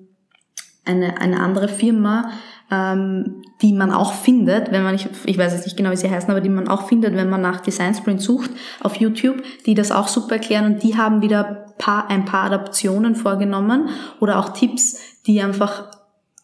eine, 0.85 1.19
eine 1.19 1.39
andere 1.39 1.67
Firma, 1.67 2.29
ähm, 2.71 3.43
die 3.61 3.73
man 3.73 3.91
auch 3.91 4.13
findet, 4.13 4.71
wenn 4.71 4.83
man, 4.83 4.95
ich, 4.95 5.07
ich 5.25 5.37
weiß 5.37 5.53
jetzt 5.53 5.65
nicht 5.65 5.77
genau, 5.77 5.91
wie 5.91 5.95
sie 5.97 6.09
heißen, 6.09 6.29
aber 6.29 6.41
die 6.41 6.49
man 6.49 6.67
auch 6.67 6.87
findet, 6.87 7.15
wenn 7.15 7.29
man 7.29 7.41
nach 7.41 7.61
Design 7.61 7.93
Sprint 7.93 8.21
sucht 8.21 8.49
auf 8.81 8.95
YouTube, 8.95 9.43
die 9.65 9.75
das 9.75 9.91
auch 9.91 10.07
super 10.07 10.35
erklären 10.35 10.65
und 10.73 10.83
die 10.83 10.97
haben 10.97 11.21
wieder 11.21 11.65
paar, 11.77 12.09
ein 12.09 12.25
paar 12.25 12.45
Adaptionen 12.45 13.15
vorgenommen 13.15 13.89
oder 14.19 14.39
auch 14.39 14.49
Tipps, 14.49 14.97
die 15.27 15.41
einfach 15.41 15.91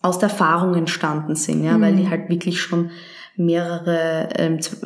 aus 0.02 0.20
der 0.20 0.30
Erfahrung 0.30 0.76
entstanden 0.76 1.36
sind, 1.36 1.64
ja, 1.64 1.80
weil 1.80 1.96
die 1.96 2.10
halt 2.10 2.30
wirklich 2.30 2.62
schon 2.62 2.90
mehrere 3.36 4.30
ähm, 4.36 4.62
z- 4.62 4.80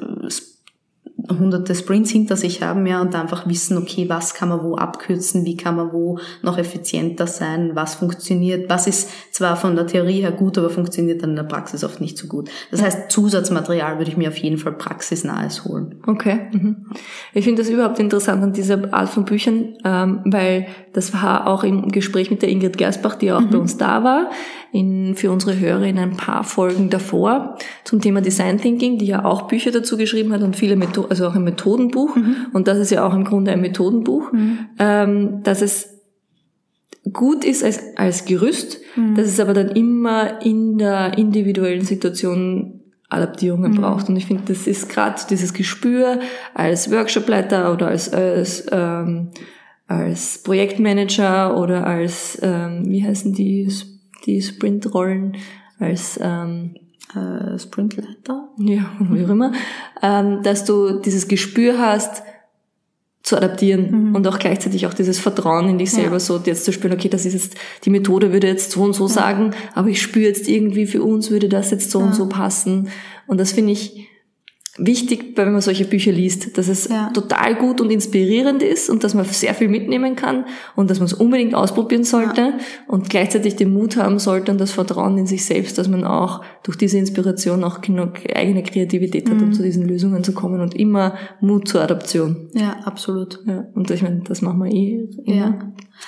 hunderte 1.29 1.75
Sprints 1.75 2.11
hinter 2.11 2.35
sich 2.35 2.61
haben, 2.61 2.85
ja, 2.85 3.01
und 3.01 3.15
einfach 3.15 3.47
wissen, 3.47 3.77
okay, 3.77 4.09
was 4.09 4.33
kann 4.33 4.49
man 4.49 4.63
wo 4.63 4.75
abkürzen, 4.75 5.45
wie 5.45 5.57
kann 5.57 5.75
man 5.75 5.91
wo 5.91 6.19
noch 6.41 6.57
effizienter 6.57 7.27
sein, 7.27 7.71
was 7.73 7.95
funktioniert, 7.95 8.69
was 8.69 8.87
ist 8.87 9.09
zwar 9.31 9.55
von 9.55 9.75
der 9.75 9.87
Theorie 9.87 10.21
her 10.21 10.31
gut, 10.31 10.57
aber 10.57 10.69
funktioniert 10.69 11.23
dann 11.23 11.31
in 11.31 11.35
der 11.35 11.43
Praxis 11.43 11.83
oft 11.83 12.01
nicht 12.01 12.17
so 12.17 12.27
gut. 12.27 12.49
Das 12.71 12.81
heißt, 12.81 13.11
Zusatzmaterial 13.11 13.97
würde 13.97 14.11
ich 14.11 14.17
mir 14.17 14.29
auf 14.29 14.37
jeden 14.37 14.57
Fall 14.57 14.73
praxisnahes 14.73 15.65
holen. 15.65 16.01
Okay. 16.05 16.47
Mhm. 16.51 16.87
Ich 17.33 17.45
finde 17.45 17.61
das 17.61 17.69
überhaupt 17.69 17.99
interessant 17.99 18.43
an 18.43 18.53
dieser 18.53 18.93
Art 18.93 19.09
von 19.09 19.25
Büchern, 19.25 19.75
ähm, 19.83 20.21
weil 20.25 20.67
das 20.93 21.13
war 21.13 21.47
auch 21.47 21.63
im 21.63 21.91
Gespräch 21.91 22.31
mit 22.31 22.41
der 22.41 22.49
Ingrid 22.49 22.77
Gersbach, 22.77 23.15
die 23.15 23.31
auch 23.31 23.43
bei 23.43 23.57
uns 23.57 23.77
da 23.77 24.03
war, 24.03 24.29
in, 24.75 25.15
für 25.15 25.31
unsere 25.31 25.57
Hörer 25.57 25.85
in 25.85 25.97
ein 25.97 26.17
paar 26.17 26.43
Folgen 26.43 26.89
davor 26.89 27.57
zum 27.85 28.01
Thema 28.01 28.19
Design 28.19 28.59
Thinking, 28.59 28.97
die 28.97 29.05
ja 29.05 29.23
auch 29.23 29.43
Bücher 29.43 29.71
dazu 29.71 29.95
geschrieben 29.95 30.33
hat 30.33 30.43
und 30.43 30.57
viele 30.57 30.75
Methoden, 30.75 31.09
also 31.09 31.27
auch 31.27 31.35
ein 31.35 31.45
Methodenbuch. 31.45 32.17
Und 32.51 32.67
das 32.67 32.77
ist 32.79 32.91
ja 32.91 33.07
auch 33.07 33.13
im 33.13 33.23
Grunde 33.23 33.51
ein 33.51 33.61
Methodenbuch, 33.61 34.33
ähm, 34.77 35.43
dass 35.43 35.61
es 35.61 36.01
gut 37.13 37.45
ist 37.45 37.63
als, 37.63 37.79
als 37.95 38.25
Gerüst, 38.25 38.79
dass 39.15 39.27
es 39.27 39.39
aber 39.39 39.53
dann 39.53 39.69
immer 39.69 40.41
in 40.43 40.77
der 40.77 41.17
individuellen 41.17 41.85
Situation 41.85 42.81
Adaptierungen 43.07 43.75
braucht. 43.75 44.09
Und 44.09 44.17
ich 44.17 44.25
finde, 44.25 44.43
das 44.47 44.67
ist 44.67 44.89
gerade 44.89 45.21
dieses 45.29 45.53
Gespür 45.53 46.19
als 46.53 46.91
Workshopleiter 46.91 47.71
oder 47.71 47.87
als, 47.87 48.11
als, 48.11 48.65
ähm, 48.71 49.29
als 49.87 50.41
Projektmanager 50.43 51.57
oder 51.57 51.85
als, 51.85 52.39
ähm, 52.41 52.83
wie 52.87 53.05
heißen 53.05 53.31
die, 53.31 53.69
die 54.25 54.41
Sprintrollen, 54.41 55.37
als 55.79 56.19
ähm, 56.21 56.75
Äh, 57.15 57.59
Sprintleiter? 57.59 58.49
ja, 58.57 58.89
wie 58.99 59.23
auch 59.25 59.29
immer, 59.29 59.51
ähm, 60.01 60.41
dass 60.43 60.65
du 60.65 60.99
dieses 60.99 61.27
Gespür 61.27 61.77
hast, 61.79 62.23
zu 63.21 63.35
adaptieren 63.37 64.15
und 64.15 64.27
auch 64.27 64.37
gleichzeitig 64.37 64.85
auch 64.85 64.93
dieses 64.93 65.17
Vertrauen 65.19 65.67
in 65.67 65.77
dich 65.79 65.89
selber, 65.91 66.17
Ja. 66.17 66.19
so 66.19 66.39
jetzt 66.45 66.63
zu 66.63 66.71
spüren, 66.71 66.93
okay, 66.93 67.09
das 67.09 67.25
ist 67.25 67.33
jetzt, 67.33 67.55
die 67.83 67.89
Methode 67.89 68.31
würde 68.31 68.45
jetzt 68.47 68.69
so 68.71 68.83
und 68.83 68.93
so 68.93 69.07
sagen, 69.07 69.55
aber 69.73 69.87
ich 69.87 69.99
spüre 69.99 70.25
jetzt 70.27 70.47
irgendwie, 70.47 70.85
für 70.85 71.01
uns 71.01 71.31
würde 71.31 71.49
das 71.49 71.71
jetzt 71.71 71.89
so 71.89 71.97
und 71.99 72.13
so 72.13 72.29
passen. 72.29 72.89
Und 73.25 73.39
das 73.39 73.51
finde 73.51 73.71
ich 73.71 74.07
wichtig, 74.77 75.37
wenn 75.37 75.51
man 75.53 75.61
solche 75.61 75.85
Bücher 75.85 76.11
liest, 76.11 76.57
dass 76.57 76.67
es 76.67 76.89
Ja. 76.89 77.09
total 77.13 77.55
gut 77.55 77.79
und 77.79 77.89
inspirierend 77.91 78.61
ist 78.61 78.89
und 78.89 79.03
dass 79.03 79.13
man 79.13 79.23
sehr 79.25 79.53
viel 79.53 79.69
mitnehmen 79.69 80.15
kann 80.15 80.45
und 80.75 80.89
dass 80.89 80.99
man 80.99 81.05
es 81.05 81.13
unbedingt 81.13 81.55
ausprobieren 81.55 82.03
sollte 82.03 82.55
und 82.87 83.09
gleichzeitig 83.09 83.55
den 83.55 83.73
Mut 83.73 83.95
haben 83.95 84.19
sollte 84.19 84.51
und 84.51 84.59
das 84.59 84.71
Vertrauen 84.71 85.17
in 85.17 85.27
sich 85.27 85.45
selbst, 85.45 85.77
dass 85.77 85.87
man 85.87 86.03
auch 86.03 86.41
durch 86.63 86.77
diese 86.77 86.97
Inspiration 86.97 87.63
auch 87.63 87.79
genug 87.79 88.13
eigene 88.35 88.63
Kreativität 88.63 89.29
hat, 89.29 89.41
um 89.41 89.53
zu 89.53 89.63
diesen 89.63 89.87
Lösungen 89.87 90.23
zu 90.23 90.33
kommen 90.33 90.59
und 90.59 90.75
immer 90.75 91.15
Mut 91.39 91.67
zur 91.67 91.81
Adaption. 91.81 92.49
Ja, 92.53 92.77
absolut. 92.83 93.39
Ja, 93.45 93.65
und 93.75 93.89
ich 93.91 94.01
meine, 94.01 94.21
das 94.27 94.41
machen 94.41 94.59
wir 94.63 94.71
eh. 94.71 95.07
immer. 95.25 95.35
Ja. 95.35 95.59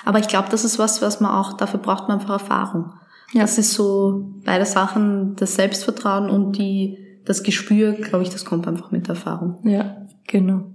Aber 0.04 0.20
ich 0.20 0.28
glaube, 0.28 0.50
das 0.52 0.66
ist 0.66 0.78
was, 0.78 1.02
was 1.02 1.22
man 1.22 1.32
auch, 1.32 1.54
dafür 1.54 1.80
braucht 1.80 2.10
man 2.10 2.20
einfach 2.20 2.42
Erfahrung. 2.42 2.92
Ja. 3.34 3.42
Das 3.42 3.58
ist 3.58 3.74
so 3.74 4.32
beide 4.46 4.66
Sachen, 4.66 5.36
das 5.38 5.56
Selbstvertrauen 5.56 6.30
und 6.30 6.58
die, 6.58 6.98
das 7.28 7.44
Gespür, 7.44 7.92
glaube 7.92 8.24
ich, 8.24 8.30
das 8.30 8.46
kommt 8.46 8.68
einfach 8.68 8.92
mit 8.92 9.10
Erfahrung. 9.10 9.60
Ja, 9.64 10.08
genau. 10.28 10.72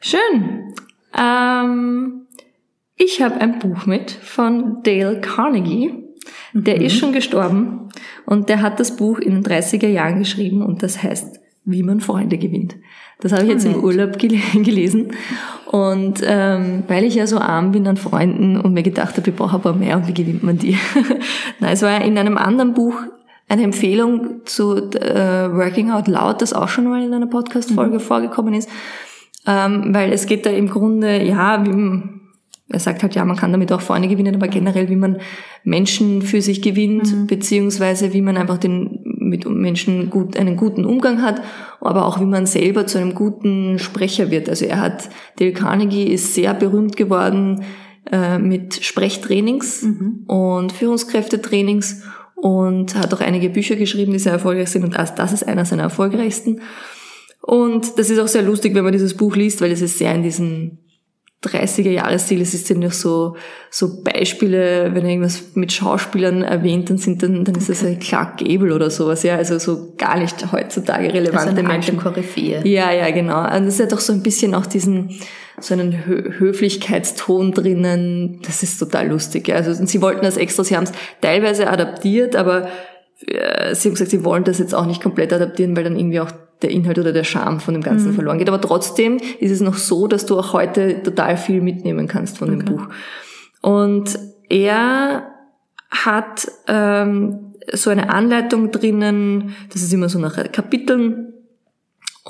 Schön. 0.00 0.74
Ähm, 1.18 2.26
ich 2.96 3.20
habe 3.20 3.40
ein 3.40 3.58
Buch 3.58 3.84
mit 3.84 4.12
von 4.12 4.82
Dale 4.84 5.20
Carnegie. 5.20 6.04
Der 6.52 6.80
ist 6.80 6.96
schon 6.96 7.12
gestorben 7.12 7.88
und 8.26 8.48
der 8.48 8.62
hat 8.62 8.78
das 8.78 8.96
Buch 8.96 9.18
in 9.18 9.42
den 9.42 9.44
30er 9.44 9.88
Jahren 9.88 10.18
geschrieben 10.18 10.62
und 10.62 10.82
das 10.82 11.02
heißt 11.02 11.40
wie 11.64 11.82
man 11.82 12.00
Freunde 12.00 12.38
gewinnt. 12.38 12.76
Das 13.20 13.32
habe 13.32 13.42
ich 13.42 13.50
jetzt 13.50 13.66
im 13.66 13.84
Urlaub 13.84 14.18
gel 14.18 14.38
gelesen. 14.54 15.12
Und 15.70 16.20
ähm, 16.24 16.84
weil 16.88 17.04
ich 17.04 17.14
ja 17.14 17.26
so 17.26 17.38
arm 17.38 17.72
bin 17.72 17.86
an 17.86 17.96
Freunden 17.96 18.58
und 18.58 18.72
mir 18.72 18.82
gedacht 18.82 19.16
habe, 19.16 19.30
ich 19.30 19.36
brauche 19.36 19.54
aber 19.54 19.74
mehr 19.74 19.96
und 19.96 20.08
wie 20.08 20.14
gewinnt 20.14 20.42
man 20.42 20.58
die? 20.58 20.76
Nein, 21.60 21.72
es 21.72 21.82
war 21.82 22.02
in 22.02 22.18
einem 22.18 22.38
anderen 22.38 22.74
Buch 22.74 22.94
eine 23.50 23.64
Empfehlung 23.64 24.42
zu 24.44 24.76
äh, 24.76 25.52
Working 25.52 25.90
Out 25.90 26.06
Loud, 26.06 26.40
das 26.40 26.52
auch 26.52 26.68
schon 26.68 26.84
mal 26.84 27.02
in 27.02 27.12
einer 27.12 27.26
Podcast-Folge 27.26 27.96
mhm. 27.96 28.00
vorgekommen 28.00 28.54
ist. 28.54 28.68
Ähm, 29.44 29.92
weil 29.92 30.12
es 30.12 30.26
geht 30.26 30.46
da 30.46 30.50
im 30.50 30.68
Grunde, 30.68 31.20
ja, 31.24 31.66
wie, 31.66 32.02
er 32.68 32.78
sagt 32.78 33.02
halt, 33.02 33.16
ja, 33.16 33.24
man 33.24 33.36
kann 33.36 33.50
damit 33.50 33.72
auch 33.72 33.80
Freunde 33.80 34.06
gewinnen, 34.06 34.36
aber 34.36 34.46
generell, 34.46 34.88
wie 34.88 34.96
man 34.96 35.16
Menschen 35.64 36.22
für 36.22 36.40
sich 36.40 36.62
gewinnt, 36.62 37.12
mhm. 37.12 37.26
beziehungsweise 37.26 38.12
wie 38.12 38.22
man 38.22 38.36
einfach 38.36 38.58
den, 38.58 39.00
mit 39.18 39.48
Menschen 39.48 40.10
gut, 40.10 40.36
einen 40.36 40.56
guten 40.56 40.84
Umgang 40.84 41.20
hat, 41.20 41.42
aber 41.80 42.06
auch 42.06 42.20
wie 42.20 42.26
man 42.26 42.46
selber 42.46 42.86
zu 42.86 42.98
einem 42.98 43.16
guten 43.16 43.80
Sprecher 43.80 44.30
wird. 44.30 44.48
Also 44.48 44.64
er 44.64 44.80
hat, 44.80 45.08
Dale 45.40 45.52
Carnegie 45.52 46.04
ist 46.04 46.34
sehr 46.34 46.54
berühmt 46.54 46.96
geworden 46.96 47.64
äh, 48.12 48.38
mit 48.38 48.84
Sprechtrainings 48.84 49.82
mhm. 49.82 50.24
und 50.28 50.70
Führungskräftetrainings 50.70 52.04
und 52.40 52.94
hat 52.94 53.12
auch 53.12 53.20
einige 53.20 53.50
Bücher 53.50 53.76
geschrieben, 53.76 54.12
die 54.12 54.18
sehr 54.18 54.32
erfolgreich 54.32 54.70
sind 54.70 54.84
und 54.84 54.96
das 54.96 55.32
ist 55.32 55.46
einer 55.46 55.64
seiner 55.64 55.84
erfolgreichsten. 55.84 56.60
Und 57.42 57.98
das 57.98 58.10
ist 58.10 58.18
auch 58.18 58.28
sehr 58.28 58.42
lustig, 58.42 58.74
wenn 58.74 58.84
man 58.84 58.92
dieses 58.92 59.16
Buch 59.16 59.34
liest, 59.36 59.60
weil 59.60 59.72
es 59.72 59.80
ist 59.80 59.98
sehr 59.98 60.14
in 60.14 60.22
diesem 60.22 60.78
30er 61.42 61.90
Jahresstil, 61.90 62.42
es 62.42 62.52
ist 62.52 62.68
ja 62.68 62.90
so, 62.90 63.34
so 63.70 64.02
Beispiele, 64.02 64.94
wenn 64.94 65.04
er 65.04 65.10
irgendwas 65.10 65.42
mit 65.54 65.72
Schauspielern 65.72 66.42
erwähnt, 66.42 66.90
dann 66.90 66.98
sind 66.98 67.22
dann, 67.22 67.46
dann 67.46 67.54
ist 67.54 67.70
das 67.70 67.82
ein 67.82 67.98
Clark 67.98 68.36
Gable 68.38 68.74
oder 68.74 68.90
sowas, 68.90 69.22
ja, 69.22 69.36
also 69.36 69.58
so 69.58 69.94
gar 69.96 70.18
nicht 70.18 70.52
heutzutage 70.52 71.12
relevante 71.14 71.56
also 71.56 71.62
Menschen. 71.62 71.96
Koryphäe. 71.96 72.60
Ja, 72.68 72.92
ja, 72.92 73.10
genau. 73.10 73.40
Und 73.40 73.66
es 73.66 73.80
hat 73.80 73.92
doch 73.92 74.00
so 74.00 74.12
ein 74.12 74.22
bisschen 74.22 74.54
auch 74.54 74.66
diesen, 74.66 75.18
so 75.60 75.74
einen 75.74 76.06
Hö 76.06 76.38
Höflichkeitston 76.38 77.52
drinnen. 77.52 78.40
Das 78.44 78.62
ist 78.62 78.78
total 78.78 79.08
lustig. 79.08 79.48
Ja. 79.48 79.56
Also 79.56 79.72
sie 79.74 80.02
wollten 80.02 80.22
das 80.22 80.36
extra, 80.36 80.64
sie 80.64 80.76
haben 80.76 80.84
es 80.84 80.92
teilweise 81.20 81.68
adaptiert, 81.68 82.36
aber 82.36 82.68
äh, 83.26 83.74
sie 83.74 83.88
haben 83.88 83.94
gesagt, 83.94 84.10
sie 84.10 84.24
wollen 84.24 84.44
das 84.44 84.58
jetzt 84.58 84.74
auch 84.74 84.86
nicht 84.86 85.02
komplett 85.02 85.32
adaptieren, 85.32 85.76
weil 85.76 85.84
dann 85.84 85.96
irgendwie 85.96 86.20
auch 86.20 86.30
der 86.62 86.70
Inhalt 86.70 86.98
oder 86.98 87.12
der 87.12 87.24
Charme 87.24 87.60
von 87.60 87.74
dem 87.74 87.82
Ganzen 87.82 88.10
mhm. 88.10 88.14
verloren 88.14 88.38
geht. 88.38 88.48
Aber 88.48 88.60
trotzdem 88.60 89.18
ist 89.38 89.50
es 89.50 89.60
noch 89.60 89.74
so, 89.74 90.06
dass 90.06 90.26
du 90.26 90.38
auch 90.38 90.52
heute 90.52 91.02
total 91.02 91.36
viel 91.36 91.60
mitnehmen 91.60 92.06
kannst 92.06 92.38
von 92.38 92.50
okay. 92.50 92.58
dem 92.58 92.64
Buch. 92.64 92.88
Und 93.62 94.18
er 94.48 95.26
hat 95.90 96.48
ähm, 96.68 97.54
so 97.72 97.90
eine 97.90 98.10
Anleitung 98.10 98.70
drinnen, 98.70 99.54
das 99.72 99.82
ist 99.82 99.92
immer 99.92 100.08
so 100.08 100.18
nach 100.18 100.36
Kapiteln 100.52 101.29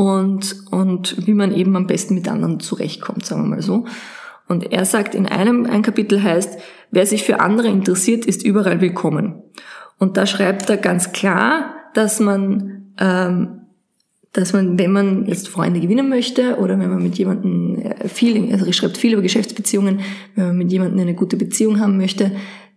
und, 0.01 0.57
und 0.71 1.27
wie 1.27 1.35
man 1.35 1.53
eben 1.55 1.77
am 1.77 1.87
besten 1.87 2.15
mit 2.15 2.27
anderen 2.27 2.59
zurechtkommt, 2.59 3.27
sagen 3.27 3.43
wir 3.43 3.57
mal 3.57 3.63
so. 3.63 3.85
Und 4.49 4.73
er 4.73 4.87
sagt 4.87 5.15
in 5.15 5.27
einem, 5.27 5.67
ein 5.67 5.83
Kapitel 5.83 6.23
heißt, 6.23 6.59
wer 6.91 7.05
sich 7.05 7.23
für 7.23 7.41
andere 7.41 7.69
interessiert, 7.69 8.25
ist 8.25 8.43
überall 8.43 8.81
willkommen. 8.81 9.43
Und 9.99 10.17
da 10.17 10.25
schreibt 10.25 10.71
er 10.71 10.79
ganz 10.79 11.13
klar, 11.13 11.75
dass 11.93 12.19
man 12.19 12.93
ähm, 12.99 13.57
dass 14.33 14.53
man, 14.53 14.79
wenn 14.79 14.93
man 14.93 15.27
jetzt 15.27 15.49
Freunde 15.49 15.81
gewinnen 15.81 16.09
möchte 16.09 16.57
oder 16.57 16.79
wenn 16.79 16.89
man 16.89 17.03
mit 17.03 17.19
jemandem 17.19 17.77
äh, 17.79 18.09
viel, 18.09 18.53
also 18.53 18.65
ich 18.65 18.77
schreibe 18.77 18.95
viel 18.95 19.13
über 19.13 19.23
Geschäftsbeziehungen, 19.23 20.01
wenn 20.35 20.47
man 20.47 20.57
mit 20.57 20.73
jemandem 20.73 21.01
eine 21.01 21.15
gute 21.15 21.37
Beziehung 21.37 21.79
haben 21.79 21.99
möchte, 21.99 22.33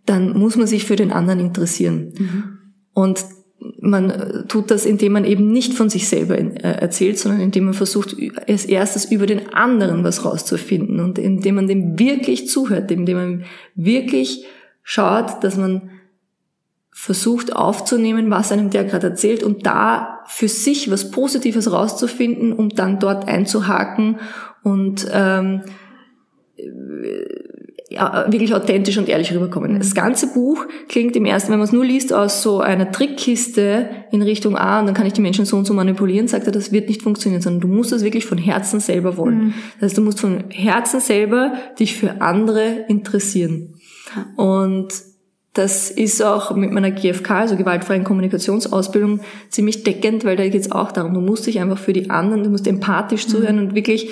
dann 0.06 0.38
muss 0.38 0.58
man 0.58 0.68
sich 0.68 0.84
für 0.84 0.98
den 0.98 1.12
anderen 1.14 1.40
interessieren. 1.40 2.12
Mhm. 2.18 2.44
Und 2.94 3.24
man 3.80 4.10
äh, 4.10 4.46
tut 4.48 4.72
das, 4.72 4.86
indem 4.86 5.14
man 5.14 5.26
eben 5.26 5.52
nicht 5.52 5.74
von 5.74 5.90
sich 5.90 6.08
selber 6.08 6.38
äh, 6.38 6.54
erzählt, 6.62 7.20
sondern 7.20 7.42
indem 7.42 7.66
man 7.66 7.74
versucht, 7.74 8.16
als 8.48 8.66
erstes 8.66 9.06
über 9.06 9.26
den 9.26 9.54
anderen 9.54 10.04
was 10.04 10.26
rauszufinden 10.26 11.00
und 11.00 11.20
indem 11.20 11.56
man 11.56 11.68
dem 11.68 12.00
wirklich 12.00 12.48
zuhört, 12.48 12.92
indem 12.92 13.18
man 13.18 13.44
wirklich 13.76 14.46
schaut, 14.84 15.44
dass 15.44 15.58
man 15.58 15.90
versucht 16.92 17.56
aufzunehmen, 17.56 18.30
was 18.30 18.52
einem 18.52 18.70
der 18.70 18.84
gerade 18.84 19.08
erzählt 19.08 19.44
und 19.44 19.66
da 19.66 20.20
für 20.28 20.48
sich 20.48 20.92
was 20.92 21.12
Positives 21.12 21.72
rauszufinden, 21.72 22.54
um 22.54 22.70
dann 22.70 23.00
dort 23.00 23.28
einzuhaken 23.28 24.20
und 24.64 25.08
ähm, 25.12 25.64
ja, 27.90 28.26
wirklich 28.28 28.54
authentisch 28.54 28.98
und 28.98 29.10
ehrlich 29.10 29.34
rüberkommen. 29.34 29.78
Das 29.78 29.94
ganze 29.94 30.28
Buch 30.34 30.66
klingt 30.88 31.16
im 31.16 31.26
ersten, 31.26 31.52
wenn 31.52 31.60
man 31.60 31.68
es 31.68 31.74
nur 31.74 31.86
liest, 31.86 32.14
aus 32.14 32.42
so 32.42 32.60
einer 32.60 32.92
Trickkiste 32.92 33.90
in 34.12 34.22
Richtung 34.22 34.58
A 34.58 34.80
und 34.80 34.88
dann 34.88 34.96
kann 34.96 35.06
ich 35.06 35.14
die 35.14 35.22
Menschen 35.22 35.46
so 35.46 35.58
und 35.58 35.66
so 35.66 35.74
manipulieren, 35.74 36.28
sagt 36.28 36.48
er, 36.48 36.52
das 36.52 36.72
wird 36.72 36.88
nicht 36.88 37.02
funktionieren, 37.02 37.42
sondern 37.42 37.62
du 37.62 37.68
musst 37.68 37.92
das 37.92 38.04
wirklich 38.04 38.26
von 38.26 38.38
Herzen 38.38 38.80
selber 38.80 39.18
wollen. 39.18 39.46
Mhm. 39.46 39.54
Das 39.80 39.90
heißt, 39.90 39.98
du 39.98 40.02
musst 40.02 40.20
von 40.20 40.46
Herzen 40.50 41.00
selber 41.02 41.54
dich 41.80 41.96
für 41.96 42.22
andere 42.22 42.86
interessieren. 42.88 43.76
Und 44.36 44.94
das 45.54 45.92
ist 45.92 46.22
auch 46.24 46.56
mit 46.56 46.72
meiner 46.72 46.90
GFK, 46.90 47.32
also 47.32 47.56
gewaltfreien 47.56 48.04
Kommunikationsausbildung, 48.04 49.20
ziemlich 49.50 49.84
deckend, 49.84 50.26
weil 50.26 50.36
da 50.36 50.48
geht 50.48 50.62
es 50.62 50.72
auch 50.72 50.92
darum, 50.92 51.14
du 51.14 51.22
musst 51.22 51.46
dich 51.46 51.60
einfach 51.60 51.78
für 51.78 51.94
die 51.94 52.10
anderen, 52.10 52.44
du 52.44 52.50
musst 52.50 52.68
empathisch 52.68 53.28
zuhören 53.28 53.58
mhm. 53.58 53.68
und 53.68 53.76
wirklich, 53.76 54.10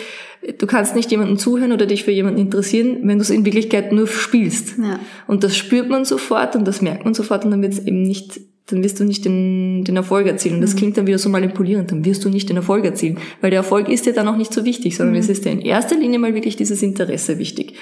du 0.59 0.67
kannst 0.67 0.95
nicht 0.95 1.09
jemandem 1.09 1.39
zuhören 1.39 1.71
oder 1.71 1.87
dich 1.87 2.03
für 2.03 2.11
jemanden 2.11 2.39
interessieren, 2.39 2.99
wenn 3.03 3.17
du 3.17 3.23
es 3.23 3.31
in 3.31 3.43
Wirklichkeit 3.43 3.91
nur 3.91 4.07
spielst. 4.07 4.77
Ja. 4.77 4.99
Und 5.25 5.43
das 5.43 5.57
spürt 5.57 5.89
man 5.89 6.05
sofort 6.05 6.55
und 6.55 6.67
das 6.67 6.83
merkt 6.83 7.05
man 7.05 7.15
sofort 7.15 7.43
und 7.43 7.49
dann 7.49 7.63
wird 7.63 7.73
es 7.73 7.79
eben 7.79 8.03
nicht, 8.03 8.39
dann 8.67 8.83
wirst 8.83 8.99
du 8.99 9.03
nicht 9.03 9.25
den, 9.25 9.83
den 9.83 9.95
Erfolg 9.95 10.27
erzielen. 10.27 10.55
Und 10.55 10.61
das 10.61 10.75
mhm. 10.75 10.77
klingt 10.77 10.97
dann 10.97 11.07
wieder 11.07 11.17
so 11.17 11.29
manipulierend, 11.29 11.91
dann 11.91 12.05
wirst 12.05 12.23
du 12.23 12.29
nicht 12.29 12.49
den 12.49 12.57
Erfolg 12.57 12.85
erzielen, 12.85 13.17
weil 13.41 13.49
der 13.49 13.57
Erfolg 13.57 13.89
ist 13.89 14.05
dir 14.05 14.13
dann 14.13 14.27
auch 14.27 14.37
nicht 14.37 14.53
so 14.53 14.63
wichtig, 14.63 14.95
sondern 14.95 15.15
mhm. 15.15 15.21
es 15.21 15.29
ist 15.29 15.43
dir 15.43 15.51
in 15.51 15.61
erster 15.61 15.97
Linie 15.97 16.19
mal 16.19 16.35
wirklich 16.35 16.55
dieses 16.55 16.83
Interesse 16.83 17.39
wichtig. 17.39 17.73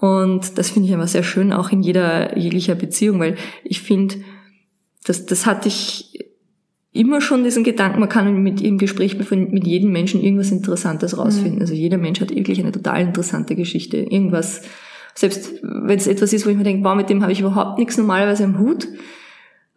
Und 0.00 0.58
das 0.58 0.70
finde 0.70 0.88
ich 0.88 0.94
immer 0.94 1.06
sehr 1.06 1.22
schön, 1.22 1.52
auch 1.52 1.70
in 1.70 1.82
jeder 1.82 2.38
jeglicher 2.38 2.74
Beziehung, 2.74 3.18
weil 3.18 3.36
ich 3.64 3.80
finde, 3.80 4.16
das, 5.04 5.26
das 5.26 5.46
hatte 5.46 5.68
ich 5.68 6.28
immer 6.92 7.20
schon 7.20 7.44
diesen 7.44 7.64
Gedanken, 7.64 8.00
man 8.00 8.08
kann 8.08 8.42
mit 8.42 8.60
im 8.60 8.78
Gespräch 8.78 9.16
mit 9.30 9.66
jedem 9.66 9.92
Menschen 9.92 10.22
irgendwas 10.22 10.50
Interessantes 10.50 11.18
rausfinden. 11.18 11.56
Mhm. 11.56 11.60
Also 11.60 11.74
jeder 11.74 11.98
Mensch 11.98 12.20
hat 12.20 12.34
wirklich 12.34 12.60
eine 12.60 12.72
total 12.72 13.02
interessante 13.02 13.54
Geschichte. 13.54 13.98
Irgendwas, 13.98 14.62
selbst 15.14 15.54
wenn 15.62 15.98
es 15.98 16.06
etwas 16.06 16.32
ist, 16.32 16.46
wo 16.46 16.50
ich 16.50 16.56
mir 16.56 16.64
denke, 16.64 16.84
wow, 16.84 16.96
mit 16.96 17.10
dem 17.10 17.22
habe 17.22 17.32
ich 17.32 17.40
überhaupt 17.40 17.78
nichts 17.78 17.98
normalerweise 17.98 18.44
im 18.44 18.58
Hut. 18.58 18.88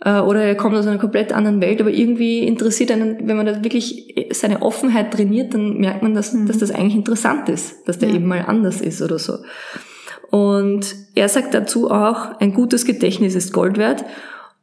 Äh, 0.03 0.19
oder 0.19 0.43
er 0.43 0.55
kommt 0.55 0.75
aus 0.75 0.87
einer 0.87 0.97
komplett 0.97 1.31
anderen 1.31 1.61
Welt, 1.61 1.79
aber 1.81 1.91
irgendwie 1.91 2.39
interessiert 2.39 2.91
einen, 2.91 3.27
wenn 3.27 3.37
man 3.37 3.45
da 3.45 3.63
wirklich 3.63 4.15
seine 4.31 4.61
Offenheit 4.61 5.11
trainiert, 5.13 5.53
dann 5.53 5.77
merkt 5.77 6.01
man, 6.01 6.13
dass, 6.13 6.33
mhm. 6.33 6.47
dass 6.47 6.57
das 6.57 6.71
eigentlich 6.71 6.95
interessant 6.95 7.49
ist, 7.49 7.87
dass 7.87 7.99
der 7.99 8.09
ja. 8.09 8.15
eben 8.15 8.25
mal 8.25 8.45
anders 8.47 8.81
ist 8.81 9.01
oder 9.01 9.19
so. 9.19 9.37
Und 10.31 10.95
er 11.13 11.29
sagt 11.29 11.53
dazu 11.53 11.91
auch, 11.91 12.39
ein 12.39 12.53
gutes 12.53 12.85
Gedächtnis 12.85 13.35
ist 13.35 13.53
Gold 13.53 13.77
wert, 13.77 14.03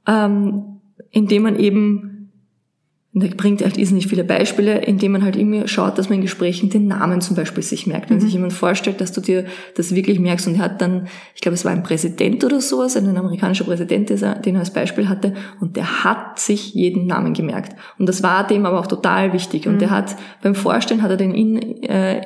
ähm, 0.06 0.80
indem 1.10 1.42
man 1.42 1.58
eben 1.58 2.08
und 3.14 3.24
er 3.24 3.34
bringt 3.34 3.62
halt 3.62 3.76
nicht 3.76 4.08
viele 4.08 4.22
Beispiele, 4.22 4.78
indem 4.78 5.12
man 5.12 5.24
halt 5.24 5.34
immer 5.34 5.66
schaut, 5.66 5.98
dass 5.98 6.08
man 6.08 6.18
in 6.18 6.22
Gesprächen 6.22 6.70
den 6.70 6.86
Namen 6.86 7.20
zum 7.20 7.34
Beispiel 7.34 7.64
sich 7.64 7.86
merkt. 7.86 8.10
Wenn 8.10 8.18
mhm. 8.18 8.20
sich 8.20 8.32
jemand 8.34 8.52
vorstellt, 8.52 9.00
dass 9.00 9.10
du 9.12 9.20
dir 9.20 9.46
das 9.76 9.92
wirklich 9.92 10.20
merkst 10.20 10.46
und 10.46 10.54
er 10.54 10.60
hat 10.60 10.80
dann, 10.80 11.08
ich 11.34 11.40
glaube, 11.40 11.54
es 11.54 11.64
war 11.64 11.72
ein 11.72 11.82
Präsident 11.82 12.44
oder 12.44 12.60
sowas, 12.60 12.96
ein 12.96 13.16
amerikanischer 13.16 13.64
Präsident, 13.64 14.10
den 14.10 14.54
er 14.54 14.60
als 14.60 14.72
Beispiel 14.72 15.08
hatte 15.08 15.34
und 15.58 15.76
der 15.76 16.04
hat 16.04 16.38
sich 16.38 16.74
jeden 16.74 17.06
Namen 17.06 17.34
gemerkt. 17.34 17.74
Und 17.98 18.08
das 18.08 18.22
war 18.22 18.46
dem 18.46 18.66
aber 18.66 18.78
auch 18.78 18.86
total 18.86 19.32
wichtig. 19.32 19.66
Und 19.66 19.74
mhm. 19.74 19.78
der 19.80 19.90
hat, 19.90 20.14
beim 20.42 20.54
Vorstellen 20.54 21.02
hat 21.02 21.10
er 21.10 21.16
den 21.16 21.34
in, 21.34 21.82
äh, 21.82 22.20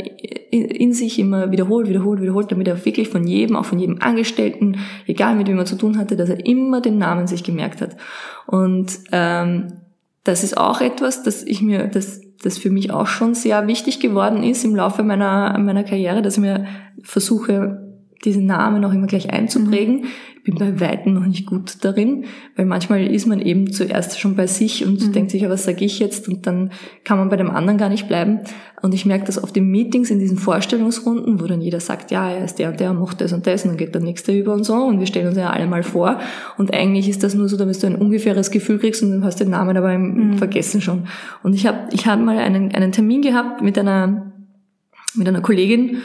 in 0.93 0.95
sich 0.95 1.19
immer 1.19 1.51
wiederholt, 1.51 1.89
wiederholt, 1.89 2.21
wiederholt, 2.21 2.53
damit 2.53 2.69
er 2.69 2.85
wirklich 2.85 3.09
von 3.09 3.27
jedem, 3.27 3.57
auch 3.57 3.65
von 3.65 3.79
jedem 3.79 4.01
Angestellten, 4.01 4.77
egal 5.07 5.37
mit 5.37 5.49
wem 5.49 5.59
er 5.59 5.65
zu 5.65 5.77
tun 5.77 5.99
hatte, 5.99 6.17
dass 6.17 6.29
er 6.29 6.45
immer 6.45 6.81
den 6.81 6.99
Namen 6.99 7.27
sich 7.27 7.43
gemerkt 7.43 7.81
hat. 7.81 7.97
Und 8.47 8.99
ähm, 9.11 9.73
das 10.25 10.45
ist 10.45 10.57
auch 10.57 10.81
etwas, 10.81 11.23
das 11.23 11.43
ich 11.45 11.63
mir, 11.63 11.89
das, 11.89 12.21
das 12.43 12.59
für 12.59 12.71
mich 12.71 12.91
auch 12.91 13.07
schon 13.07 13.35
sehr 13.35 13.67
wichtig 13.67 14.01
geworden 14.01 14.43
ist 14.43 14.65
im 14.65 14.77
Laufe 14.77 15.03
meiner, 15.03 15.59
meiner 15.59 15.85
Karriere, 15.85 16.21
dass 16.21 16.35
ich 16.35 16.43
mir 16.43 16.67
versuche, 17.03 17.89
diesen 18.25 18.47
Namen 18.47 18.85
auch 18.85 18.93
immer 18.93 19.07
gleich 19.07 19.33
einzuprägen. 19.33 20.03
Mhm. 20.03 20.07
Ich 20.45 20.53
bin 20.53 20.57
bei 20.57 20.81
Weitem 20.81 21.15
noch 21.15 21.25
nicht 21.25 21.47
gut 21.47 21.85
darin, 21.85 22.25
weil 22.57 22.67
manchmal 22.67 23.07
ist 23.07 23.27
man 23.27 23.41
eben 23.41 23.73
zuerst 23.73 24.19
schon 24.19 24.35
bei 24.35 24.49
sich 24.49 24.85
und 24.85 25.01
mhm. 25.01 25.13
denkt 25.13 25.31
sich, 25.31 25.43
ja, 25.43 25.49
was 25.49 25.63
sage 25.63 25.85
ich 25.85 26.01
jetzt? 26.01 26.27
Und 26.27 26.49
dann 26.49 26.73
kann 27.05 27.17
man 27.17 27.29
bei 27.29 27.37
dem 27.37 27.49
anderen 27.49 27.79
gar 27.79 27.89
nicht 27.89 28.09
bleiben. 28.09 28.41
Und 28.83 28.93
ich 28.93 29.07
merke 29.07 29.25
das 29.25 29.39
auf 29.39 29.53
den 29.53 29.71
Meetings, 29.71 30.11
in 30.11 30.19
diesen 30.19 30.39
Vorstellungsrunden, 30.39 31.41
wo 31.41 31.47
dann 31.47 31.61
jeder 31.61 31.79
sagt, 31.79 32.11
ja, 32.11 32.29
er 32.29 32.45
ist 32.45 32.59
der 32.59 32.71
und 32.71 32.81
der, 32.81 32.93
macht 32.93 33.21
das 33.21 33.33
und 33.33 33.47
das, 33.47 33.63
und 33.63 33.71
dann 33.71 33.77
geht 33.77 33.95
der 33.95 34.03
Nächste 34.03 34.37
über 34.37 34.53
und 34.53 34.65
so, 34.65 34.75
und 34.75 34.99
wir 34.99 35.07
stellen 35.07 35.29
uns 35.29 35.37
ja 35.37 35.51
alle 35.51 35.69
mal 35.69 35.85
vor. 35.85 36.19
Und 36.59 36.75
eigentlich 36.75 37.09
ist 37.09 37.23
das 37.23 37.35
nur 37.35 37.49
so, 37.49 37.57
damit 37.57 37.81
du 37.81 37.87
ein 37.87 37.95
ungefähres 37.95 38.51
Gefühl 38.51 38.81
kriegst 38.81 39.01
und 39.05 39.13
dann 39.13 39.25
hast 39.25 39.39
den 39.39 39.51
Namen 39.51 39.77
aber 39.77 39.95
im 39.95 40.31
mhm. 40.31 40.39
Vergessen 40.39 40.81
schon. 40.81 41.07
Und 41.45 41.55
ich 41.55 41.69
habe 41.69 41.89
ich 41.93 42.09
hab 42.09 42.19
mal 42.19 42.37
einen, 42.39 42.75
einen 42.75 42.91
Termin 42.91 43.23
gehabt 43.23 43.63
mit 43.63 43.79
einer, 43.79 44.33
mit 45.15 45.29
einer 45.29 45.41
Kollegin, 45.41 45.99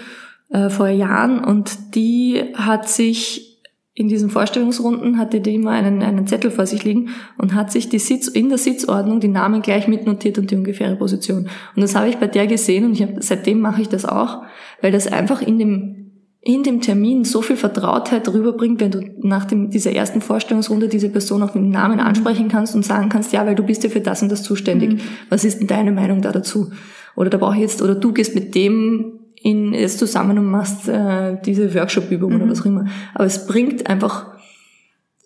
äh, 0.49 0.69
vor 0.69 0.87
Jahren 0.87 1.43
und 1.43 1.95
die 1.95 2.43
hat 2.53 2.87
sich 2.87 3.56
in 3.97 4.07
diesen 4.07 4.29
Vorstellungsrunden 4.29 5.17
hatte 5.17 5.41
die 5.41 5.55
immer 5.55 5.71
einen, 5.71 6.03
einen 6.03 6.27
Zettel 6.27 6.51
vor 6.51 6.67
sich 6.67 6.83
liegen 6.83 7.09
und 7.39 7.55
hat 7.55 7.71
sich 7.71 7.89
die 7.89 7.97
Sitz, 7.97 8.27
in 8.27 8.49
der 8.49 8.59
Sitzordnung 8.59 9.19
die 9.19 9.27
Namen 9.27 9.63
gleich 9.63 9.87
mitnotiert 9.87 10.37
und 10.37 10.51
die 10.51 10.55
ungefähre 10.55 10.95
Position. 10.95 11.49
Und 11.75 11.81
das 11.81 11.95
habe 11.95 12.07
ich 12.07 12.17
bei 12.17 12.27
der 12.27 12.45
gesehen 12.45 12.85
und 12.85 12.91
ich 12.93 13.01
hab, 13.01 13.09
seitdem 13.21 13.59
mache 13.59 13.81
ich 13.81 13.89
das 13.89 14.05
auch, 14.05 14.43
weil 14.83 14.91
das 14.91 15.07
einfach 15.07 15.41
in 15.41 15.57
dem 15.57 15.93
in 16.41 16.61
dem 16.63 16.79
Termin 16.79 17.25
so 17.25 17.41
viel 17.41 17.57
Vertrautheit 17.57 18.29
rüberbringt, 18.29 18.79
wenn 18.79 18.91
du 18.91 19.01
nach 19.17 19.45
dem, 19.45 19.71
dieser 19.71 19.91
ersten 19.91 20.21
Vorstellungsrunde 20.21 20.87
diese 20.87 21.09
Person 21.09 21.41
auch 21.41 21.55
mit 21.55 21.63
dem 21.63 21.71
Namen 21.71 21.99
ansprechen 21.99 22.47
kannst 22.47 22.75
und 22.75 22.85
sagen 22.85 23.09
kannst, 23.09 23.33
ja, 23.33 23.45
weil 23.45 23.55
du 23.55 23.63
bist 23.63 23.83
ja 23.83 23.89
für 23.89 23.99
das 23.99 24.21
und 24.21 24.31
das 24.31 24.43
zuständig. 24.43 24.93
Mhm. 24.93 24.99
Was 25.29 25.43
ist 25.43 25.59
denn 25.59 25.67
deine 25.67 25.91
Meinung 25.91 26.21
da 26.21 26.31
dazu? 26.31 26.71
Oder 27.15 27.31
da 27.31 27.37
brauche 27.37 27.55
ich 27.55 27.61
jetzt, 27.61 27.81
oder 27.81 27.95
du 27.95 28.13
gehst 28.13 28.35
mit 28.35 28.53
dem 28.55 29.16
in, 29.41 29.73
jetzt 29.73 29.99
zusammen 29.99 30.37
und 30.37 30.49
machst 30.49 30.87
äh, 30.87 31.37
diese 31.45 31.73
Workshop-Übung 31.73 32.33
mhm. 32.33 32.41
oder 32.41 32.49
was 32.51 32.61
auch 32.61 32.65
immer. 32.65 32.85
Aber 33.13 33.25
es 33.25 33.45
bringt 33.45 33.89
einfach 33.89 34.37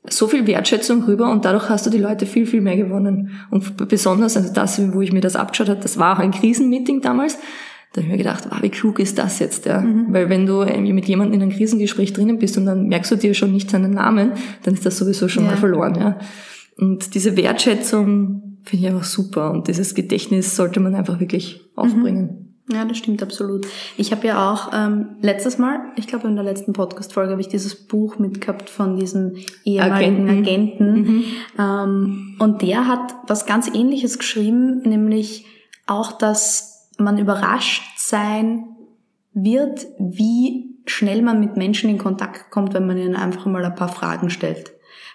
so 0.09 0.27
viel 0.27 0.47
Wertschätzung 0.47 1.03
rüber 1.03 1.31
und 1.31 1.45
dadurch 1.45 1.69
hast 1.69 1.85
du 1.85 1.89
die 1.89 1.99
Leute 1.99 2.25
viel, 2.25 2.45
viel 2.45 2.61
mehr 2.61 2.75
gewonnen. 2.75 3.31
Und 3.51 3.87
besonders, 3.87 4.35
also 4.35 4.51
das, 4.51 4.81
wo 4.93 5.01
ich 5.01 5.13
mir 5.13 5.21
das 5.21 5.35
abgeschaut 5.35 5.69
habe, 5.69 5.79
das 5.79 5.99
war 5.99 6.15
auch 6.15 6.19
ein 6.19 6.31
Krisenmeeting 6.31 7.01
damals, 7.01 7.37
da 7.93 7.97
habe 7.97 8.05
ich 8.05 8.11
mir 8.11 8.17
gedacht, 8.17 8.47
wow, 8.49 8.61
wie 8.61 8.69
klug 8.69 8.99
ist 8.99 9.17
das 9.17 9.39
jetzt, 9.39 9.65
ja? 9.65 9.81
Mhm. 9.81 10.13
Weil 10.13 10.29
wenn 10.29 10.45
du 10.45 10.63
mit 10.63 11.05
jemandem 11.05 11.35
in 11.35 11.41
einem 11.41 11.51
Krisengespräch 11.51 12.13
drinnen 12.13 12.39
bist 12.39 12.57
und 12.57 12.65
dann 12.65 12.87
merkst 12.87 13.11
du 13.11 13.15
dir 13.17 13.33
schon 13.33 13.51
nicht 13.51 13.69
seinen 13.69 13.91
Namen, 13.91 14.31
dann 14.63 14.73
ist 14.73 14.85
das 14.85 14.97
sowieso 14.97 15.27
schon 15.27 15.43
ja. 15.43 15.51
mal 15.51 15.57
verloren, 15.57 15.95
ja. 15.95 16.17
Und 16.77 17.13
diese 17.15 17.35
Wertschätzung 17.35 18.59
finde 18.63 18.85
ich 18.85 18.91
einfach 18.91 19.03
super 19.03 19.51
und 19.51 19.67
dieses 19.67 19.93
Gedächtnis 19.93 20.55
sollte 20.55 20.79
man 20.79 20.95
einfach 20.95 21.19
wirklich 21.19 21.69
aufbringen. 21.75 22.25
Mhm. 22.25 22.40
Ja, 22.71 22.85
das 22.85 22.97
stimmt 22.97 23.21
absolut. 23.21 23.67
Ich 23.97 24.11
habe 24.11 24.27
ja 24.27 24.51
auch 24.51 24.71
ähm, 24.73 25.17
letztes 25.21 25.57
Mal, 25.57 25.79
ich 25.95 26.07
glaube 26.07 26.27
in 26.27 26.35
der 26.35 26.45
letzten 26.45 26.73
Podcast-Folge, 26.73 27.31
habe 27.31 27.41
ich 27.41 27.49
dieses 27.49 27.75
Buch 27.87 28.17
mitgehabt 28.17 28.69
von 28.69 28.95
diesem 28.95 29.35
ehemaligen 29.65 30.29
Agenten. 30.29 30.83
Agenten. 30.83 31.01
Mhm. 31.01 31.23
Ähm, 31.59 32.35
und 32.39 32.61
der 32.61 32.87
hat 32.87 33.15
was 33.27 33.45
ganz 33.45 33.67
Ähnliches 33.67 34.17
geschrieben, 34.17 34.81
nämlich 34.83 35.45
auch, 35.85 36.13
dass 36.13 36.89
man 36.97 37.17
überrascht 37.17 37.83
sein 37.97 38.65
wird, 39.33 39.85
wie 39.99 40.75
schnell 40.85 41.21
man 41.21 41.39
mit 41.39 41.57
Menschen 41.57 41.89
in 41.89 41.97
Kontakt 41.97 42.51
kommt, 42.51 42.73
wenn 42.73 42.87
man 42.87 42.97
ihnen 42.97 43.15
einfach 43.15 43.45
mal 43.45 43.63
ein 43.63 43.75
paar 43.75 43.89
Fragen 43.89 44.29
stellt. 44.29 44.71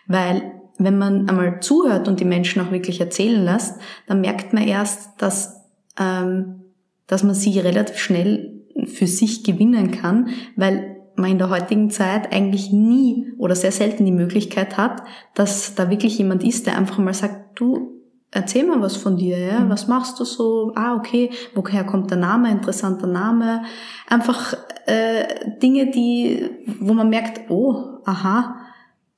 Weil 0.07 0.53
wenn 0.79 0.99
man 0.99 1.29
einmal 1.29 1.61
zuhört 1.61 2.07
und 2.09 2.21
die 2.21 2.25
Menschen 2.25 2.61
auch 2.63 2.71
wirklich 2.71 3.01
erzählen 3.01 3.43
lässt, 3.45 3.81
dann 4.07 4.21
merkt 4.21 4.53
man 4.53 4.67
erst, 4.67 5.21
dass, 5.23 5.65
ähm, 5.99 6.66
dass 7.07 7.23
man 7.23 7.35
sie 7.35 7.59
relativ 7.59 7.99
schnell 7.99 8.65
für 8.85 9.07
sich 9.07 9.45
gewinnen 9.45 9.91
kann, 9.91 10.29
weil 10.57 10.97
man 11.17 11.31
in 11.31 11.39
der 11.39 11.51
heutigen 11.51 11.91
Zeit 11.91 12.33
eigentlich 12.33 12.73
nie 12.73 13.33
oder 13.39 13.55
sehr 13.55 13.73
selten 13.73 14.05
die 14.05 14.13
Möglichkeit 14.13 14.77
hat, 14.77 15.03
dass 15.35 15.75
da 15.75 15.91
wirklich 15.91 16.19
jemand 16.19 16.45
ist, 16.45 16.67
der 16.67 16.77
einfach 16.77 16.99
mal 16.99 17.15
sagt, 17.15 17.59
du, 17.59 17.97
erzähl 18.31 18.67
mal 18.67 18.83
was 18.83 18.97
von 18.97 19.17
dir, 19.17 19.39
ja? 19.39 19.61
Mhm. 19.61 19.71
Was 19.71 19.89
machst 19.89 20.21
du 20.21 20.25
so? 20.25 20.73
Ah, 20.75 20.95
okay, 20.95 21.31
woher 21.55 21.85
kommt 21.85 22.11
der 22.11 22.19
Name? 22.19 22.51
Interessanter 22.51 23.07
Name. 23.07 23.65
Einfach 24.09 24.55
äh, 24.87 25.59
Dinge, 25.63 25.91
die, 25.91 26.51
wo 26.81 26.93
man 26.93 27.09
merkt, 27.09 27.51
oh, 27.51 28.01
aha, 28.05 28.57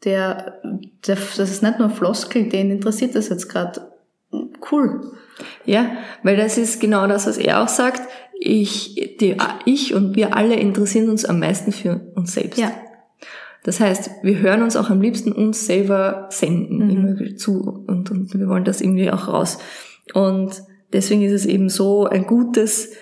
der, 0.05 0.61
der, 1.07 1.17
das 1.17 1.39
ist 1.39 1.63
nicht 1.63 1.79
nur 1.79 1.91
Floskel, 1.91 2.49
den 2.49 2.71
interessiert 2.71 3.15
das 3.15 3.29
jetzt 3.29 3.49
gerade. 3.49 3.91
Cool. 4.71 5.13
Ja, 5.65 5.93
weil 6.23 6.37
das 6.37 6.59
ist 6.59 6.81
genau 6.81 7.07
das, 7.07 7.27
was 7.27 7.39
er 7.39 7.63
auch 7.63 7.69
sagt. 7.69 8.03
Ich, 8.41 9.17
die, 9.21 9.37
ich 9.65 9.95
und 9.95 10.15
wir 10.17 10.37
alle 10.37 10.55
interessieren 10.55 11.11
uns 11.11 11.25
am 11.25 11.41
meisten 11.41 11.73
für 11.73 12.01
uns 12.15 12.35
selbst. 12.35 12.59
Ja. 12.59 12.73
Das 13.65 13.81
heißt, 13.81 14.11
wir 14.23 14.39
hören 14.39 14.63
uns 14.63 14.77
auch 14.77 14.91
am 14.91 15.01
liebsten 15.01 15.33
uns 15.33 15.67
selber 15.67 16.29
senden 16.31 17.17
mhm. 17.17 17.37
zu 17.37 17.85
und, 17.87 18.11
und 18.11 18.33
wir 18.39 18.49
wollen 18.49 18.65
das 18.65 18.81
irgendwie 18.81 19.11
auch 19.11 19.29
raus. 19.29 19.59
Und 20.15 20.63
deswegen 20.93 21.23
ist 21.23 21.33
es 21.33 21.47
eben 21.47 21.69
so 21.69 22.07
ein 22.07 22.27
gutes 22.27 22.93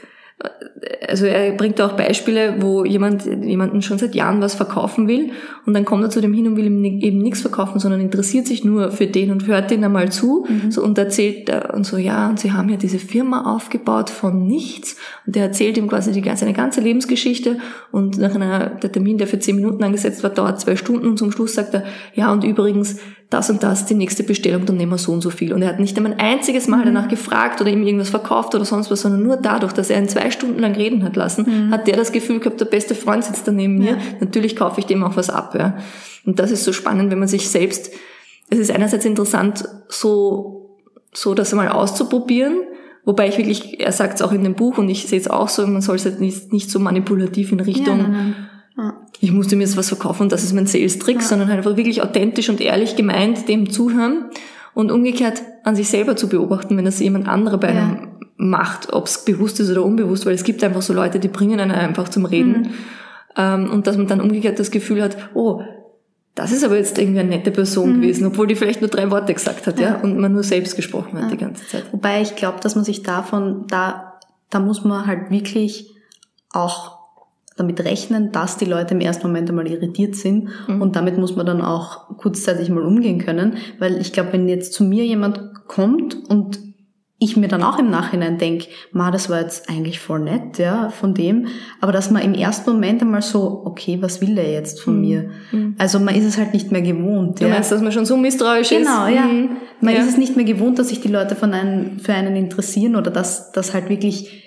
also 1.08 1.24
er 1.24 1.52
bringt 1.52 1.80
auch 1.80 1.92
Beispiele, 1.92 2.56
wo 2.60 2.84
jemand 2.84 3.24
jemanden 3.24 3.80
schon 3.80 3.98
seit 3.98 4.14
Jahren 4.14 4.40
was 4.42 4.54
verkaufen 4.54 5.08
will 5.08 5.30
und 5.64 5.72
dann 5.72 5.86
kommt 5.86 6.02
er 6.02 6.10
zu 6.10 6.20
dem 6.20 6.34
hin 6.34 6.46
und 6.46 6.56
will 6.56 6.66
ihm 6.66 6.84
eben 6.84 7.18
nichts 7.18 7.40
verkaufen, 7.40 7.78
sondern 7.78 8.00
interessiert 8.00 8.46
sich 8.46 8.64
nur 8.64 8.90
für 8.90 9.06
den 9.06 9.30
und 9.30 9.46
hört 9.46 9.70
den 9.70 9.82
einmal 9.82 10.12
zu. 10.12 10.46
Mhm. 10.48 10.70
so, 10.70 10.82
und 10.82 10.98
erzählt 10.98 11.50
und 11.72 11.84
so, 11.84 11.96
ja, 11.96 12.28
und 12.28 12.38
sie 12.38 12.52
haben 12.52 12.68
ja 12.68 12.76
diese 12.76 12.98
Firma 12.98 13.54
aufgebaut 13.54 14.10
von 14.10 14.46
nichts. 14.46 14.96
Und 15.26 15.36
der 15.36 15.44
erzählt 15.44 15.78
ihm 15.78 15.88
quasi 15.88 16.12
die, 16.12 16.22
seine 16.34 16.52
ganze 16.52 16.80
Lebensgeschichte. 16.80 17.58
Und 17.90 18.18
nach 18.18 18.34
einer, 18.34 18.70
der 18.70 18.92
Termin, 18.92 19.18
der 19.18 19.26
für 19.26 19.38
zehn 19.38 19.56
Minuten 19.56 19.82
angesetzt 19.82 20.22
war, 20.22 20.30
dauert 20.30 20.60
zwei 20.60 20.76
Stunden. 20.76 21.06
Und 21.06 21.18
zum 21.18 21.32
Schluss 21.32 21.54
sagt 21.54 21.74
er, 21.74 21.84
ja, 22.14 22.30
und 22.32 22.44
übrigens, 22.44 22.98
das 23.30 23.50
und 23.50 23.62
das, 23.62 23.86
die 23.86 23.94
nächste 23.94 24.22
Bestellung, 24.22 24.66
dann 24.66 24.76
nehmen 24.76 24.92
wir 24.92 24.98
so 24.98 25.12
und 25.12 25.20
so 25.20 25.30
viel. 25.30 25.52
Und 25.52 25.62
er 25.62 25.68
hat 25.68 25.80
nicht 25.80 25.96
einmal 25.96 26.12
ein 26.12 26.20
einziges 26.20 26.68
Mal 26.68 26.80
mhm. 26.80 26.86
danach 26.86 27.08
gefragt 27.08 27.60
oder 27.60 27.70
ihm 27.70 27.82
irgendwas 27.82 28.10
verkauft 28.10 28.54
oder 28.54 28.64
sonst 28.64 28.90
was, 28.90 29.02
sondern 29.02 29.22
nur 29.22 29.36
dadurch, 29.36 29.72
dass 29.72 29.90
er 29.90 29.98
ihn 29.98 30.08
zwei 30.08 30.30
Stunden 30.30 30.60
lang 30.60 30.74
reden 30.74 31.02
hat 31.02 31.16
lassen, 31.16 31.46
mhm. 31.48 31.72
hat 31.72 31.88
der 31.88 31.96
das 31.96 32.12
Gefühl 32.12 32.38
gehabt, 32.38 32.60
der 32.60 32.66
beste 32.66 32.94
Freund 32.94 33.24
sitzt 33.24 33.48
da 33.48 33.52
neben 33.52 33.78
mir. 33.78 33.92
Ja. 33.92 33.98
Natürlich 34.20 34.54
kaufe 34.54 34.78
ich 34.78 34.86
dem 34.86 35.02
auch 35.02 35.16
was 35.16 35.28
ab. 35.28 35.56
Ja. 35.58 35.76
Und 36.24 36.38
das 36.38 36.52
ist 36.52 36.64
so 36.64 36.72
spannend, 36.72 37.10
wenn 37.10 37.18
man 37.18 37.28
sich 37.28 37.48
selbst, 37.48 37.90
es 38.48 38.58
ist 38.60 38.70
einerseits 38.70 39.04
interessant, 39.04 39.64
so, 39.88 40.78
so 41.12 41.34
das 41.34 41.52
einmal 41.52 41.68
auszuprobieren, 41.68 42.58
Wobei 43.08 43.28
ich 43.28 43.38
wirklich, 43.38 43.78
er 43.78 43.92
sagt 43.92 44.14
es 44.14 44.22
auch 44.22 44.32
in 44.32 44.42
dem 44.42 44.56
Buch 44.56 44.78
und 44.78 44.88
ich 44.88 45.06
sehe 45.06 45.20
es 45.20 45.30
auch 45.30 45.48
so, 45.48 45.64
man 45.64 45.80
soll 45.80 45.94
es 45.94 46.04
halt 46.04 46.18
nicht, 46.18 46.52
nicht 46.52 46.68
so 46.68 46.80
manipulativ 46.80 47.52
in 47.52 47.60
Richtung, 47.60 47.98
ja, 47.98 48.02
nein, 48.02 48.12
nein 48.12 48.46
ich 49.20 49.32
musste 49.32 49.56
mir 49.56 49.62
jetzt 49.62 49.76
was 49.76 49.88
verkaufen 49.88 50.28
das 50.28 50.44
ist 50.44 50.52
mein 50.52 50.66
Sales-Trick, 50.66 51.16
ja. 51.16 51.22
sondern 51.22 51.48
halt 51.48 51.58
einfach 51.58 51.76
wirklich 51.76 52.02
authentisch 52.02 52.48
und 52.48 52.60
ehrlich 52.60 52.96
gemeint 52.96 53.48
dem 53.48 53.70
zuhören 53.70 54.26
und 54.74 54.90
umgekehrt 54.90 55.42
an 55.64 55.74
sich 55.74 55.88
selber 55.88 56.16
zu 56.16 56.28
beobachten, 56.28 56.76
wenn 56.76 56.84
das 56.84 57.00
jemand 57.00 57.26
anderer 57.26 57.58
bei 57.58 57.68
einem 57.68 57.94
ja. 57.96 58.08
macht, 58.36 58.92
ob 58.92 59.06
es 59.06 59.24
bewusst 59.24 59.58
ist 59.60 59.70
oder 59.70 59.82
unbewusst, 59.82 60.26
weil 60.26 60.34
es 60.34 60.44
gibt 60.44 60.62
einfach 60.62 60.82
so 60.82 60.92
Leute, 60.92 61.18
die 61.18 61.28
bringen 61.28 61.58
einen 61.60 61.72
einfach 61.72 62.10
zum 62.10 62.26
Reden 62.26 62.50
mhm. 62.50 62.70
ähm, 63.36 63.70
und 63.70 63.86
dass 63.86 63.96
man 63.96 64.06
dann 64.06 64.20
umgekehrt 64.20 64.58
das 64.58 64.70
Gefühl 64.70 65.02
hat, 65.02 65.16
oh, 65.34 65.62
das 66.34 66.52
ist 66.52 66.62
aber 66.62 66.76
jetzt 66.76 66.98
irgendwie 66.98 67.20
eine 67.20 67.30
nette 67.30 67.50
Person 67.50 67.96
mhm. 67.96 68.02
gewesen, 68.02 68.26
obwohl 68.26 68.46
die 68.46 68.54
vielleicht 68.54 68.82
nur 68.82 68.90
drei 68.90 69.10
Worte 69.10 69.32
gesagt 69.32 69.66
hat, 69.66 69.80
ja, 69.80 69.94
ja 69.94 70.00
und 70.02 70.18
man 70.18 70.32
nur 70.32 70.42
selbst 70.42 70.76
gesprochen 70.76 71.18
hat 71.18 71.32
die 71.32 71.38
ganze 71.38 71.66
Zeit. 71.66 71.84
Wobei 71.92 72.20
ich 72.20 72.36
glaube, 72.36 72.60
dass 72.60 72.74
man 72.74 72.84
sich 72.84 73.02
davon, 73.02 73.64
da, 73.68 74.20
da 74.50 74.60
muss 74.60 74.84
man 74.84 75.06
halt 75.06 75.30
wirklich 75.30 75.94
auch 76.50 76.95
damit 77.56 77.82
rechnen, 77.84 78.32
dass 78.32 78.58
die 78.58 78.66
Leute 78.66 78.94
im 78.94 79.00
ersten 79.00 79.26
Moment 79.26 79.48
einmal 79.48 79.66
irritiert 79.66 80.14
sind 80.14 80.48
mhm. 80.68 80.82
und 80.82 80.94
damit 80.94 81.18
muss 81.18 81.36
man 81.36 81.46
dann 81.46 81.62
auch 81.62 82.16
kurzzeitig 82.18 82.68
mal 82.68 82.84
umgehen 82.84 83.18
können, 83.18 83.56
weil 83.78 83.98
ich 84.00 84.12
glaube, 84.12 84.34
wenn 84.34 84.48
jetzt 84.48 84.74
zu 84.74 84.84
mir 84.84 85.04
jemand 85.04 85.40
kommt 85.66 86.16
und 86.28 86.60
ich 87.18 87.34
mir 87.36 87.48
dann 87.48 87.62
auch 87.62 87.78
im 87.78 87.88
Nachhinein 87.88 88.36
denke, 88.36 88.66
ma, 88.92 89.10
das 89.10 89.30
war 89.30 89.40
jetzt 89.40 89.70
eigentlich 89.70 90.00
voll 90.00 90.20
nett, 90.20 90.58
ja, 90.58 90.90
von 90.90 91.14
dem, 91.14 91.46
aber 91.80 91.90
dass 91.90 92.10
man 92.10 92.22
im 92.22 92.34
ersten 92.34 92.70
Moment 92.70 93.00
einmal 93.00 93.22
so, 93.22 93.62
okay, 93.64 93.98
was 94.02 94.20
will 94.20 94.34
der 94.34 94.52
jetzt 94.52 94.82
von 94.82 94.96
mhm. 94.96 95.00
mir? 95.00 95.30
Mhm. 95.50 95.76
Also 95.78 95.98
man 95.98 96.14
ist 96.14 96.26
es 96.26 96.36
halt 96.36 96.52
nicht 96.52 96.72
mehr 96.72 96.82
gewohnt. 96.82 97.40
Du 97.40 97.44
ja. 97.44 97.50
meinst, 97.50 97.72
dass 97.72 97.80
man 97.80 97.92
schon 97.92 98.04
so 98.04 98.18
misstrauisch 98.18 98.68
genau, 98.68 99.06
ist? 99.06 99.14
Genau, 99.14 99.16
ja. 99.16 99.24
Mhm. 99.24 99.56
Man 99.80 99.94
ja. 99.94 100.00
ist 100.00 100.08
es 100.08 100.18
nicht 100.18 100.36
mehr 100.36 100.44
gewohnt, 100.44 100.78
dass 100.78 100.90
sich 100.90 101.00
die 101.00 101.08
Leute 101.08 101.36
von 101.36 101.54
einem, 101.54 101.98
für 102.00 102.12
einen 102.12 102.36
interessieren 102.36 102.96
oder 102.96 103.10
dass, 103.10 103.50
dass 103.50 103.72
halt 103.72 103.88
wirklich 103.88 104.45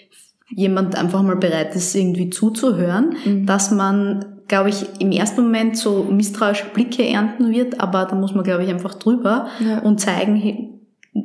jemand 0.50 0.96
einfach 0.96 1.22
mal 1.22 1.36
bereit 1.36 1.76
ist, 1.76 1.96
irgendwie 1.96 2.30
zuzuhören, 2.30 3.16
mhm. 3.26 3.46
dass 3.46 3.72
man, 3.72 4.26
glaube 4.48 4.70
ich, 4.70 4.86
im 5.00 5.12
ersten 5.12 5.42
Moment 5.44 5.78
so 5.78 6.04
misstrauische 6.04 6.66
Blicke 6.74 7.08
ernten 7.08 7.52
wird, 7.52 7.80
aber 7.80 8.06
da 8.06 8.16
muss 8.16 8.34
man, 8.34 8.44
glaube 8.44 8.64
ich, 8.64 8.70
einfach 8.70 8.96
drüber 8.96 9.48
ja. 9.60 9.80
und 9.80 10.00
zeigen, 10.00 10.80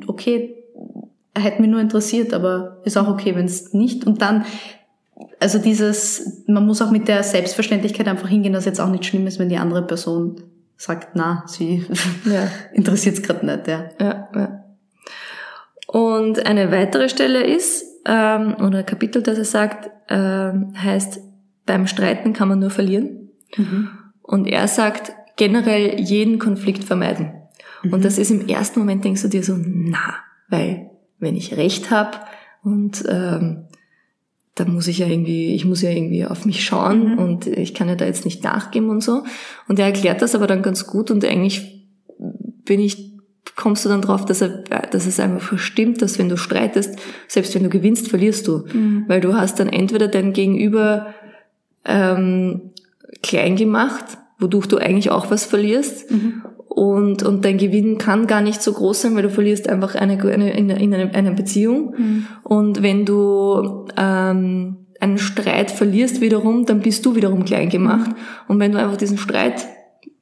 okay, 0.07 0.55
hätte 1.37 1.61
mich 1.61 1.69
nur 1.69 1.81
interessiert, 1.81 2.33
aber 2.33 2.77
ist 2.85 2.97
auch 2.97 3.07
okay, 3.07 3.35
wenn 3.35 3.45
es 3.45 3.73
nicht. 3.73 4.05
Und 4.05 4.21
dann, 4.21 4.45
also 5.39 5.59
dieses, 5.59 6.43
man 6.47 6.65
muss 6.65 6.81
auch 6.81 6.91
mit 6.91 7.07
der 7.07 7.23
Selbstverständlichkeit 7.23 8.07
einfach 8.07 8.29
hingehen, 8.29 8.53
dass 8.53 8.65
jetzt 8.65 8.79
auch 8.79 8.89
nicht 8.89 9.05
schlimm 9.05 9.27
ist, 9.27 9.39
wenn 9.39 9.49
die 9.49 9.57
andere 9.57 9.81
Person 9.81 10.41
sagt, 10.77 11.15
na, 11.15 11.43
sie 11.47 11.85
ja. 12.25 12.47
interessiert 12.73 13.15
es 13.15 13.23
gerade 13.23 13.45
nicht, 13.45 13.67
ja. 13.67 13.89
ja. 13.99 14.29
Ja, 14.33 14.63
Und 15.87 16.45
eine 16.45 16.71
weitere 16.71 17.09
Stelle 17.09 17.43
ist, 17.43 17.85
ähm, 18.05 18.55
oder 18.55 18.83
Kapitel, 18.83 19.21
das 19.21 19.37
er 19.37 19.45
sagt, 19.45 19.89
ähm, 20.09 20.73
heißt, 20.75 21.19
beim 21.65 21.87
Streiten 21.87 22.33
kann 22.33 22.47
man 22.47 22.59
nur 22.59 22.69
verlieren. 22.69 23.29
Mhm. 23.57 23.89
Und 24.21 24.47
er 24.47 24.67
sagt, 24.67 25.11
generell 25.35 25.99
jeden 25.99 26.39
Konflikt 26.39 26.83
vermeiden. 26.83 27.33
Mhm. 27.83 27.93
Und 27.93 28.05
das 28.05 28.17
ist 28.17 28.31
im 28.31 28.47
ersten 28.47 28.79
Moment, 28.79 29.03
denkst 29.03 29.23
du 29.23 29.27
dir 29.27 29.43
so, 29.43 29.57
na, 29.57 30.15
weil 30.49 30.89
wenn 31.19 31.35
ich 31.35 31.57
Recht 31.57 31.91
habe 31.91 32.17
und 32.63 33.03
ähm, 33.07 33.65
da 34.55 34.65
muss 34.65 34.87
ich 34.87 34.99
ja 34.99 35.07
irgendwie, 35.07 35.53
ich 35.53 35.65
muss 35.65 35.81
ja 35.81 35.89
irgendwie 35.89 36.25
auf 36.25 36.45
mich 36.45 36.63
schauen 36.63 37.13
mhm. 37.13 37.17
und 37.17 37.47
ich 37.47 37.73
kann 37.73 37.89
ja 37.89 37.95
da 37.95 38.05
jetzt 38.05 38.25
nicht 38.25 38.43
nachgeben 38.43 38.89
und 38.89 39.01
so. 39.01 39.23
Und 39.67 39.79
er 39.79 39.87
erklärt 39.87 40.21
das 40.21 40.33
aber 40.33 40.47
dann 40.47 40.61
ganz 40.61 40.87
gut 40.87 41.11
und 41.11 41.25
eigentlich 41.25 41.87
bin 42.63 42.79
ich 42.79 43.14
kommst 43.55 43.85
du 43.85 43.89
dann 43.89 44.01
drauf, 44.01 44.25
dass, 44.25 44.41
er, 44.41 44.49
dass 44.49 45.05
es 45.05 45.19
einfach 45.19 45.41
verstimmt, 45.41 46.01
dass 46.01 46.19
wenn 46.19 46.29
du 46.29 46.37
streitest, 46.37 46.97
selbst 47.27 47.55
wenn 47.55 47.63
du 47.63 47.69
gewinnst, 47.69 48.09
verlierst 48.09 48.47
du. 48.47 48.65
Mhm. 48.73 49.05
Weil 49.07 49.21
du 49.21 49.35
hast 49.35 49.59
dann 49.59 49.69
entweder 49.69 50.07
dein 50.07 50.33
Gegenüber 50.33 51.13
ähm, 51.85 52.71
klein 53.21 53.55
gemacht 53.55 54.17
wodurch 54.39 54.67
du 54.67 54.77
eigentlich 54.77 55.11
auch 55.11 55.31
was 55.31 55.45
verlierst. 55.45 56.11
Und, 56.67 57.23
und 57.23 57.45
dein 57.45 57.57
Gewinn 57.57 57.97
kann 57.97 58.27
gar 58.27 58.41
nicht 58.41 58.61
so 58.61 58.73
groß 58.73 59.03
sein, 59.03 59.15
weil 59.15 59.23
du 59.23 59.29
verlierst 59.29 59.69
einfach 59.69 59.95
eine, 59.95 60.21
eine, 60.21 60.53
in, 60.57 60.69
in 60.69 60.93
eine, 60.93 61.13
eine 61.13 61.31
Beziehung. 61.31 61.95
Und 62.43 62.83
wenn 62.83 63.05
du 63.05 63.87
ähm, 63.95 64.77
einen 64.99 65.17
Streit 65.17 65.71
verlierst 65.71 66.19
wiederum, 66.21 66.65
dann 66.65 66.81
bist 66.81 67.05
du 67.05 67.15
wiederum 67.15 67.45
klein 67.45 67.69
gemacht. 67.69 68.11
Und 68.47 68.59
wenn 68.59 68.73
du 68.73 68.79
einfach 68.79 68.97
diesen 68.97 69.17
Streit 69.17 69.65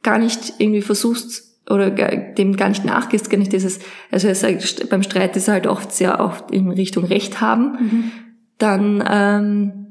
gar 0.04 0.20
nicht 0.20 0.54
irgendwie 0.60 0.82
versuchst 0.82 1.53
oder 1.70 1.90
dem 1.92 2.58
gar 2.58 2.70
nicht 2.70 2.86
nachgehst, 2.86 3.30
gar 3.30 3.38
nicht 3.38 3.54
dieses, 3.54 3.80
also 4.12 4.34
sagt, 4.34 4.90
beim 4.90 5.04
Streit 5.04 5.38
ist 5.38 5.48
er 5.48 5.56
halt 5.56 5.68
oft 5.68 5.92
sehr 5.92 6.20
oft 6.20 6.52
in 6.52 6.70
Richtung 6.70 7.06
Recht 7.06 7.40
haben, 7.42 8.12
dann 8.58 9.04
ähm, 9.10 9.84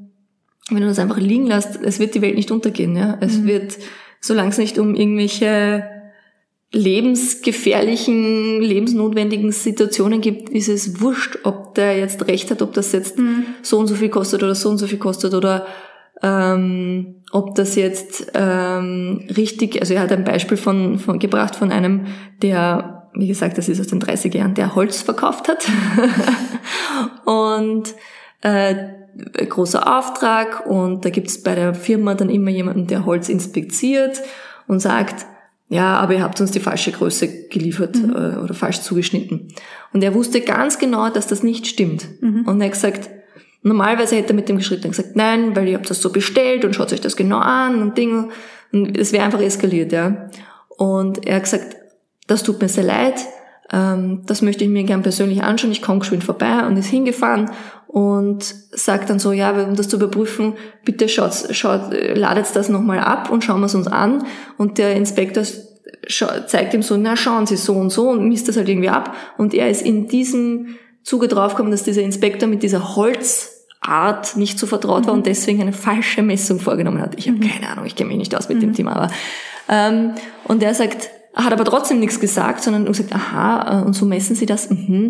wenn 0.69 0.81
du 0.81 0.87
das 0.87 0.99
einfach 0.99 1.17
liegen 1.17 1.47
lässt, 1.47 1.79
es 1.81 1.99
wird 1.99 2.15
die 2.15 2.21
Welt 2.21 2.35
nicht 2.35 2.51
untergehen. 2.51 2.95
Ja? 2.95 3.17
Es 3.19 3.43
wird, 3.43 3.77
solange 4.21 4.49
es 4.49 4.57
nicht 4.57 4.79
um 4.79 4.95
irgendwelche 4.95 5.83
lebensgefährlichen, 6.71 8.61
lebensnotwendigen 8.61 9.51
Situationen 9.51 10.21
gibt, 10.21 10.49
ist 10.49 10.69
es 10.69 11.01
wurscht, 11.01 11.39
ob 11.43 11.75
der 11.75 11.99
jetzt 11.99 12.27
recht 12.27 12.49
hat, 12.49 12.63
ob 12.63 12.73
das 12.73 12.93
jetzt 12.93 13.17
so 13.61 13.77
und 13.77 13.87
so 13.87 13.95
viel 13.95 14.09
kostet 14.09 14.41
oder 14.41 14.55
so 14.55 14.69
und 14.69 14.79
so 14.79 14.87
viel 14.87 14.97
kostet 14.97 15.35
oder 15.35 15.67
ähm, 16.23 17.22
ob 17.33 17.55
das 17.55 17.75
jetzt 17.75 18.31
ähm, 18.35 19.25
richtig, 19.35 19.81
also 19.81 19.95
er 19.95 20.01
hat 20.01 20.11
ein 20.11 20.23
Beispiel 20.23 20.55
von, 20.55 20.99
von 20.99 21.17
gebracht 21.17 21.55
von 21.55 21.71
einem, 21.71 22.05
der, 22.43 23.09
wie 23.15 23.27
gesagt, 23.27 23.57
das 23.57 23.69
ist 23.69 23.81
aus 23.81 23.87
den 23.87 23.99
30er 23.99 24.37
Jahren, 24.37 24.53
der 24.53 24.75
Holz 24.75 25.01
verkauft 25.01 25.47
hat. 25.47 25.67
und 27.25 27.95
äh, 28.41 28.75
großer 29.49 29.97
Auftrag 29.97 30.67
und 30.67 31.05
da 31.05 31.09
gibt's 31.09 31.41
bei 31.41 31.55
der 31.55 31.73
Firma 31.73 32.13
dann 32.13 32.29
immer 32.29 32.51
jemanden, 32.51 32.85
der 32.85 33.03
Holz 33.07 33.29
inspiziert 33.29 34.21
und 34.67 34.79
sagt, 34.79 35.25
ja, 35.69 35.97
aber 35.97 36.13
ihr 36.13 36.21
habt 36.21 36.39
uns 36.39 36.51
die 36.51 36.59
falsche 36.59 36.91
Größe 36.91 37.47
geliefert 37.47 37.95
äh, 37.95 38.37
oder 38.37 38.53
falsch 38.53 38.81
zugeschnitten. 38.81 39.47
Und 39.91 40.03
er 40.03 40.13
wusste 40.13 40.41
ganz 40.41 40.77
genau, 40.77 41.09
dass 41.09 41.25
das 41.25 41.41
nicht 41.41 41.65
stimmt. 41.65 42.05
Und 42.45 42.61
er 42.61 42.65
hat 42.67 42.73
gesagt, 42.73 43.09
normalerweise 43.63 44.15
hätte 44.15 44.29
er 44.29 44.35
mit 44.35 44.49
dem 44.49 44.57
geschritten 44.57 44.89
gesagt, 44.89 45.15
nein, 45.15 45.55
weil 45.55 45.67
ihr 45.67 45.75
habt 45.75 45.89
das 45.89 46.01
so 46.01 46.11
bestellt 46.11 46.65
und 46.65 46.75
schaut 46.75 46.93
euch 46.93 47.01
das 47.01 47.15
genau 47.15 47.39
an 47.39 47.81
und 47.81 47.97
Dinge. 47.97 48.29
Und 48.71 48.97
es 48.97 49.11
wäre 49.11 49.23
einfach 49.23 49.41
eskaliert, 49.41 49.91
ja. 49.91 50.29
Und 50.77 51.25
er 51.25 51.37
hat 51.37 51.43
gesagt, 51.43 51.75
das 52.27 52.43
tut 52.43 52.61
mir 52.61 52.69
sehr 52.69 52.83
leid, 52.83 53.15
ähm, 53.71 54.21
das 54.25 54.41
möchte 54.41 54.63
ich 54.63 54.69
mir 54.69 54.83
gern 54.83 55.01
persönlich 55.01 55.43
anschauen, 55.43 55.71
ich 55.71 55.81
komme 55.81 55.99
geschwind 55.99 56.23
vorbei 56.23 56.65
und 56.65 56.77
ist 56.77 56.87
hingefahren 56.87 57.51
und 57.87 58.43
sagt 58.71 59.09
dann 59.09 59.19
so, 59.19 59.31
ja, 59.31 59.51
um 59.51 59.75
das 59.75 59.87
zu 59.87 59.97
überprüfen, 59.97 60.53
bitte 60.83 61.07
schaut, 61.07 61.33
schaut 61.51 61.93
ladet 62.15 62.47
das 62.55 62.69
nochmal 62.69 62.99
ab 62.99 63.29
und 63.29 63.43
schauen 63.43 63.59
wir 63.59 63.67
es 63.67 63.75
uns 63.75 63.87
an. 63.87 64.25
Und 64.57 64.79
der 64.79 64.95
Inspektor 64.95 65.43
zeigt 66.47 66.73
ihm 66.73 66.81
so, 66.81 66.97
na 66.97 67.15
schauen 67.15 67.45
Sie 67.45 67.55
so 67.55 67.73
und 67.73 67.91
so 67.91 68.09
und 68.09 68.27
misst 68.27 68.47
das 68.47 68.57
halt 68.57 68.67
irgendwie 68.67 68.89
ab. 68.89 69.15
Und 69.37 69.53
er 69.53 69.69
ist 69.69 69.83
in 69.83 70.07
diesem 70.07 70.75
Zuge 71.03 71.27
draufgekommen, 71.27 71.71
dass 71.71 71.83
dieser 71.83 72.01
Inspektor 72.01 72.49
mit 72.49 72.63
dieser 72.63 72.95
Holzart 73.83 74.35
nicht 74.37 74.59
so 74.59 74.67
vertraut 74.67 75.07
war 75.07 75.13
und 75.13 75.25
deswegen 75.25 75.61
eine 75.61 75.73
falsche 75.73 76.21
Messung 76.21 76.59
vorgenommen 76.59 77.01
hat. 77.01 77.15
Ich 77.17 77.27
habe 77.27 77.39
keine 77.39 77.69
Ahnung, 77.69 77.85
ich 77.85 77.95
kenne 77.95 78.09
mich 78.09 78.17
nicht 78.17 78.35
aus 78.35 78.49
mit 78.49 78.61
dem 78.61 78.73
Thema, 78.73 78.95
aber 78.95 79.11
ähm, 79.69 80.13
und 80.45 80.61
er 80.63 80.73
sagt, 80.73 81.09
hat 81.33 81.53
aber 81.53 81.65
trotzdem 81.65 81.99
nichts 81.99 82.19
gesagt, 82.19 82.63
sondern 82.63 82.85
gesagt, 82.85 83.13
aha, 83.13 83.81
äh, 83.81 83.85
und 83.85 83.93
so 83.93 84.05
messen 84.05 84.35
Sie 84.35 84.45
das? 84.45 84.69
Mhm. 84.69 85.09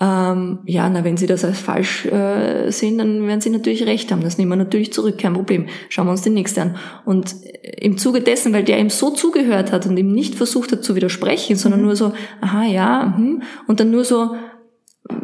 Ähm, 0.00 0.58
ja, 0.66 0.88
na, 0.88 1.04
wenn 1.04 1.16
Sie 1.16 1.28
das 1.28 1.44
als 1.44 1.60
falsch 1.60 2.04
äh, 2.06 2.68
sehen, 2.70 2.98
dann 2.98 3.28
werden 3.28 3.40
Sie 3.40 3.50
natürlich 3.50 3.86
recht 3.86 4.10
haben. 4.10 4.22
Das 4.22 4.38
nehmen 4.38 4.50
wir 4.50 4.56
natürlich 4.56 4.92
zurück, 4.92 5.18
kein 5.18 5.34
Problem. 5.34 5.66
Schauen 5.88 6.08
wir 6.08 6.10
uns 6.10 6.22
den 6.22 6.34
nächsten 6.34 6.60
an. 6.60 6.76
Und 7.04 7.36
äh, 7.44 7.76
im 7.80 7.96
Zuge 7.96 8.20
dessen, 8.20 8.52
weil 8.52 8.64
der 8.64 8.80
ihm 8.80 8.90
so 8.90 9.10
zugehört 9.10 9.70
hat 9.70 9.86
und 9.86 9.96
ihm 9.96 10.12
nicht 10.12 10.34
versucht 10.34 10.72
hat 10.72 10.82
zu 10.82 10.96
widersprechen, 10.96 11.54
sondern 11.54 11.82
nur 11.82 11.94
so, 11.94 12.12
aha, 12.40 12.64
ja, 12.64 13.14
mhm, 13.16 13.44
und 13.68 13.78
dann 13.78 13.92
nur 13.92 14.04
so, 14.04 14.34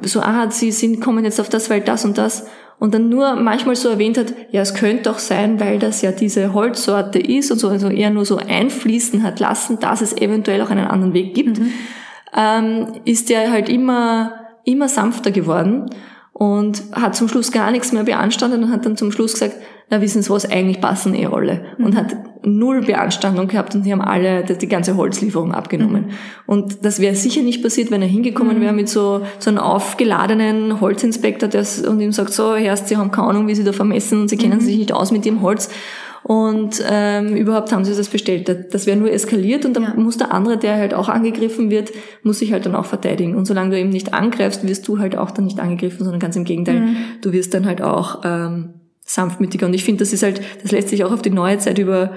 so, 0.03 0.21
aha, 0.21 0.51
Sie 0.53 0.71
sind, 0.71 1.01
kommen 1.01 1.25
jetzt 1.25 1.41
auf 1.41 1.49
das, 1.49 1.69
weil 1.69 1.81
das 1.81 2.05
und 2.05 2.17
das. 2.17 2.47
Und 2.81 2.95
dann 2.95 3.11
nur 3.11 3.37
manchmal 3.37 3.77
so 3.77 3.91
erwähnt 3.91 4.17
hat, 4.17 4.33
ja, 4.53 4.63
es 4.63 4.73
könnte 4.73 5.11
auch 5.11 5.19
sein, 5.19 5.61
weil 5.61 5.79
das 5.79 6.01
ja 6.01 6.13
diese 6.13 6.55
Holzsorte 6.55 7.19
ist 7.19 7.53
und 7.53 7.59
so, 7.59 7.69
also 7.69 7.89
eher 7.89 8.09
nur 8.09 8.25
so 8.25 8.39
einfließen 8.39 9.23
hat 9.23 9.39
lassen, 9.39 9.79
dass 9.79 10.01
es 10.01 10.17
eventuell 10.17 10.63
auch 10.63 10.71
einen 10.71 10.87
anderen 10.87 11.13
Weg 11.13 11.35
gibt, 11.35 11.61
ähm, 12.35 12.87
ist 13.05 13.29
der 13.29 13.51
halt 13.51 13.69
immer, 13.69 14.33
immer 14.65 14.89
sanfter 14.89 15.31
geworden 15.31 15.91
und 16.33 16.83
hat 16.93 17.15
zum 17.15 17.29
Schluss 17.29 17.53
gar 17.53 17.71
nichts 17.71 17.93
mehr 17.93 18.05
beanstandet 18.05 18.63
und 18.63 18.73
hat 18.73 18.87
dann 18.87 18.97
zum 18.97 19.13
Schluss 19.13 19.35
gesagt, 19.35 19.57
na 19.91 20.01
wissen 20.01 20.23
Sie 20.23 20.31
was, 20.31 20.51
eigentlich 20.51 20.81
passen 20.81 21.15
eh 21.15 21.27
alle. 21.27 21.77
Und 21.77 21.95
hat 21.97 22.17
null 22.43 22.83
Beanstandung 22.83 23.49
gehabt 23.49 23.75
und 23.75 23.85
die 23.85 23.93
haben 23.93 24.01
alle 24.01 24.45
die, 24.45 24.69
ganze 24.69 24.97
Holzlieferung 24.97 25.53
abgenommen. 25.53 26.07
Und 26.47 26.85
das 26.85 26.99
wäre 27.01 27.15
sicher 27.15 27.43
nicht 27.43 27.63
passiert, 27.63 27.91
wenn 27.91 28.03
er 28.03 28.09
hingekommen 28.09 28.61
wäre 28.61 28.73
mit 28.73 28.89
so, 28.89 29.23
so 29.39 29.51
einem 29.51 29.59
aufgeladenen 29.59 30.81
Holzinspektor 30.81 31.49
der, 31.49 31.65
und 31.89 32.01
ihm 32.01 32.13
sagt, 32.13 32.33
so, 32.33 32.55
Herrst, 32.57 32.89
Sie 32.89 32.97
haben 32.97 33.11
keine 33.11 33.29
Ahnung, 33.29 33.47
wie 33.49 33.55
Sie 33.55 33.65
da 33.65 33.73
vermessen 33.73 34.23
und 34.23 34.29
Sie 34.29 34.37
kennen 34.37 34.61
sich 34.61 34.79
nicht 34.79 34.93
aus 34.93 35.13
mit 35.13 35.25
dem 35.25 35.43
Holz. 35.43 35.71
Und 36.23 36.85
ähm, 36.89 37.35
überhaupt 37.35 37.73
haben 37.73 37.85
sie 37.87 37.97
das 37.97 38.09
bestellt. 38.09 38.47
Das- 38.47 38.69
Das 38.71 38.87
wäre 38.87 38.99
nur 38.99 39.11
eskaliert 39.11 39.65
und 39.65 39.75
dann 39.75 39.85
Ja. 39.85 39.95
muss 39.97 40.19
der 40.19 40.33
andere, 40.35 40.59
der 40.59 40.77
halt 40.77 40.93
auch 40.93 41.09
angegriffen 41.09 41.71
wird, 41.71 41.93
muss 42.23 42.41
sich 42.41 42.53
halt 42.53 42.67
dann 42.67 42.75
auch 42.75 42.85
verteidigen. 42.85 43.35
Und 43.37 43.47
solange 43.47 43.71
du 43.71 43.79
eben 43.81 43.89
nicht 43.89 44.13
angreifst, 44.13 44.67
wirst 44.69 44.87
du 44.87 44.99
halt 44.99 45.17
auch 45.17 45.31
dann 45.31 45.47
nicht 45.47 45.59
angegriffen, 45.59 46.01
sondern 46.05 46.21
ganz 46.21 46.37
im 46.37 46.45
Gegenteil. 46.45 46.83
Du 47.23 47.33
wirst 47.33 47.55
dann 47.55 47.65
halt 47.65 47.81
auch 47.81 48.21
ähm, 48.25 48.75
sanftmütiger. 49.15 49.67
Und 49.67 49.75
ich 49.75 49.85
finde, 49.85 50.01
das 50.01 50.13
ist 50.13 50.23
halt, 50.23 50.41
das 50.63 50.73
lässt 50.73 50.89
sich 50.89 51.05
auch 51.05 51.13
auf 51.13 51.23
die 51.23 51.31
neue 51.31 51.59
Zeit 51.59 51.79
über 51.79 52.13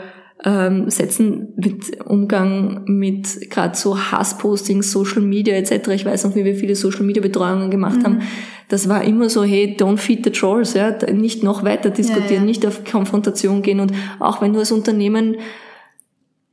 ähm, 0.45 0.89
setzen 0.89 1.53
mit 1.55 2.05
Umgang 2.05 2.83
mit 2.85 3.49
gerade 3.49 3.75
so 3.75 3.97
Hasspostings, 3.97 4.91
Social 4.91 5.21
Media 5.21 5.55
etc. 5.55 5.87
Ich 5.89 6.05
weiß 6.05 6.25
noch, 6.25 6.35
wie 6.35 6.43
wir 6.43 6.55
viele 6.55 6.75
Social 6.75 7.03
Media 7.03 7.21
Betreuungen 7.21 7.71
gemacht 7.71 8.03
haben. 8.03 8.21
Das 8.67 8.89
war 8.89 9.03
immer 9.03 9.29
so, 9.29 9.43
hey, 9.43 9.75
don't 9.79 9.97
feed 9.97 10.23
the 10.23 10.31
trolls, 10.31 10.73
ja, 10.73 10.91
nicht 11.11 11.43
noch 11.43 11.63
weiter 11.63 11.89
diskutieren, 11.89 12.43
ja. 12.43 12.45
nicht 12.45 12.65
auf 12.65 12.83
Konfrontation 12.83 13.61
gehen 13.61 13.79
und 13.79 13.93
auch 14.19 14.41
wenn 14.41 14.53
du 14.53 14.59
als 14.59 14.71
Unternehmen 14.71 15.37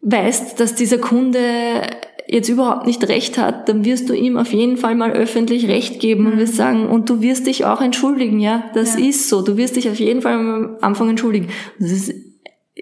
weißt, 0.03 0.59
dass 0.61 0.75
dieser 0.75 0.99
Kunde 0.99 1.39
jetzt 2.31 2.49
überhaupt 2.49 2.87
nicht 2.87 3.07
recht 3.09 3.39
hat, 3.39 3.69
dann 3.69 3.85
wirst 3.85 4.09
du 4.09 4.15
ihm 4.15 4.37
auf 4.37 4.53
jeden 4.53 4.77
Fall 4.77 4.95
mal 4.95 5.11
öffentlich 5.13 5.67
recht 5.67 5.99
geben 6.01 6.27
und 6.27 6.39
wirst 6.39 6.55
sagen, 6.55 6.87
und 6.87 7.11
du 7.11 7.21
wirst 7.23 7.47
dich 7.47 7.65
auch 7.65 7.81
entschuldigen, 7.81 8.39
ja, 8.39 8.65
das 8.75 8.99
Ja. 8.99 9.07
ist 9.07 9.29
so, 9.29 9.43
du 9.43 9.57
wirst 9.57 9.77
dich 9.77 9.89
auf 9.89 9.99
jeden 9.99 10.23
Fall 10.23 10.35
am 10.35 10.77
Anfang 10.81 11.09
entschuldigen. 11.11 11.49
Das 11.79 11.91
ist, 11.91 12.13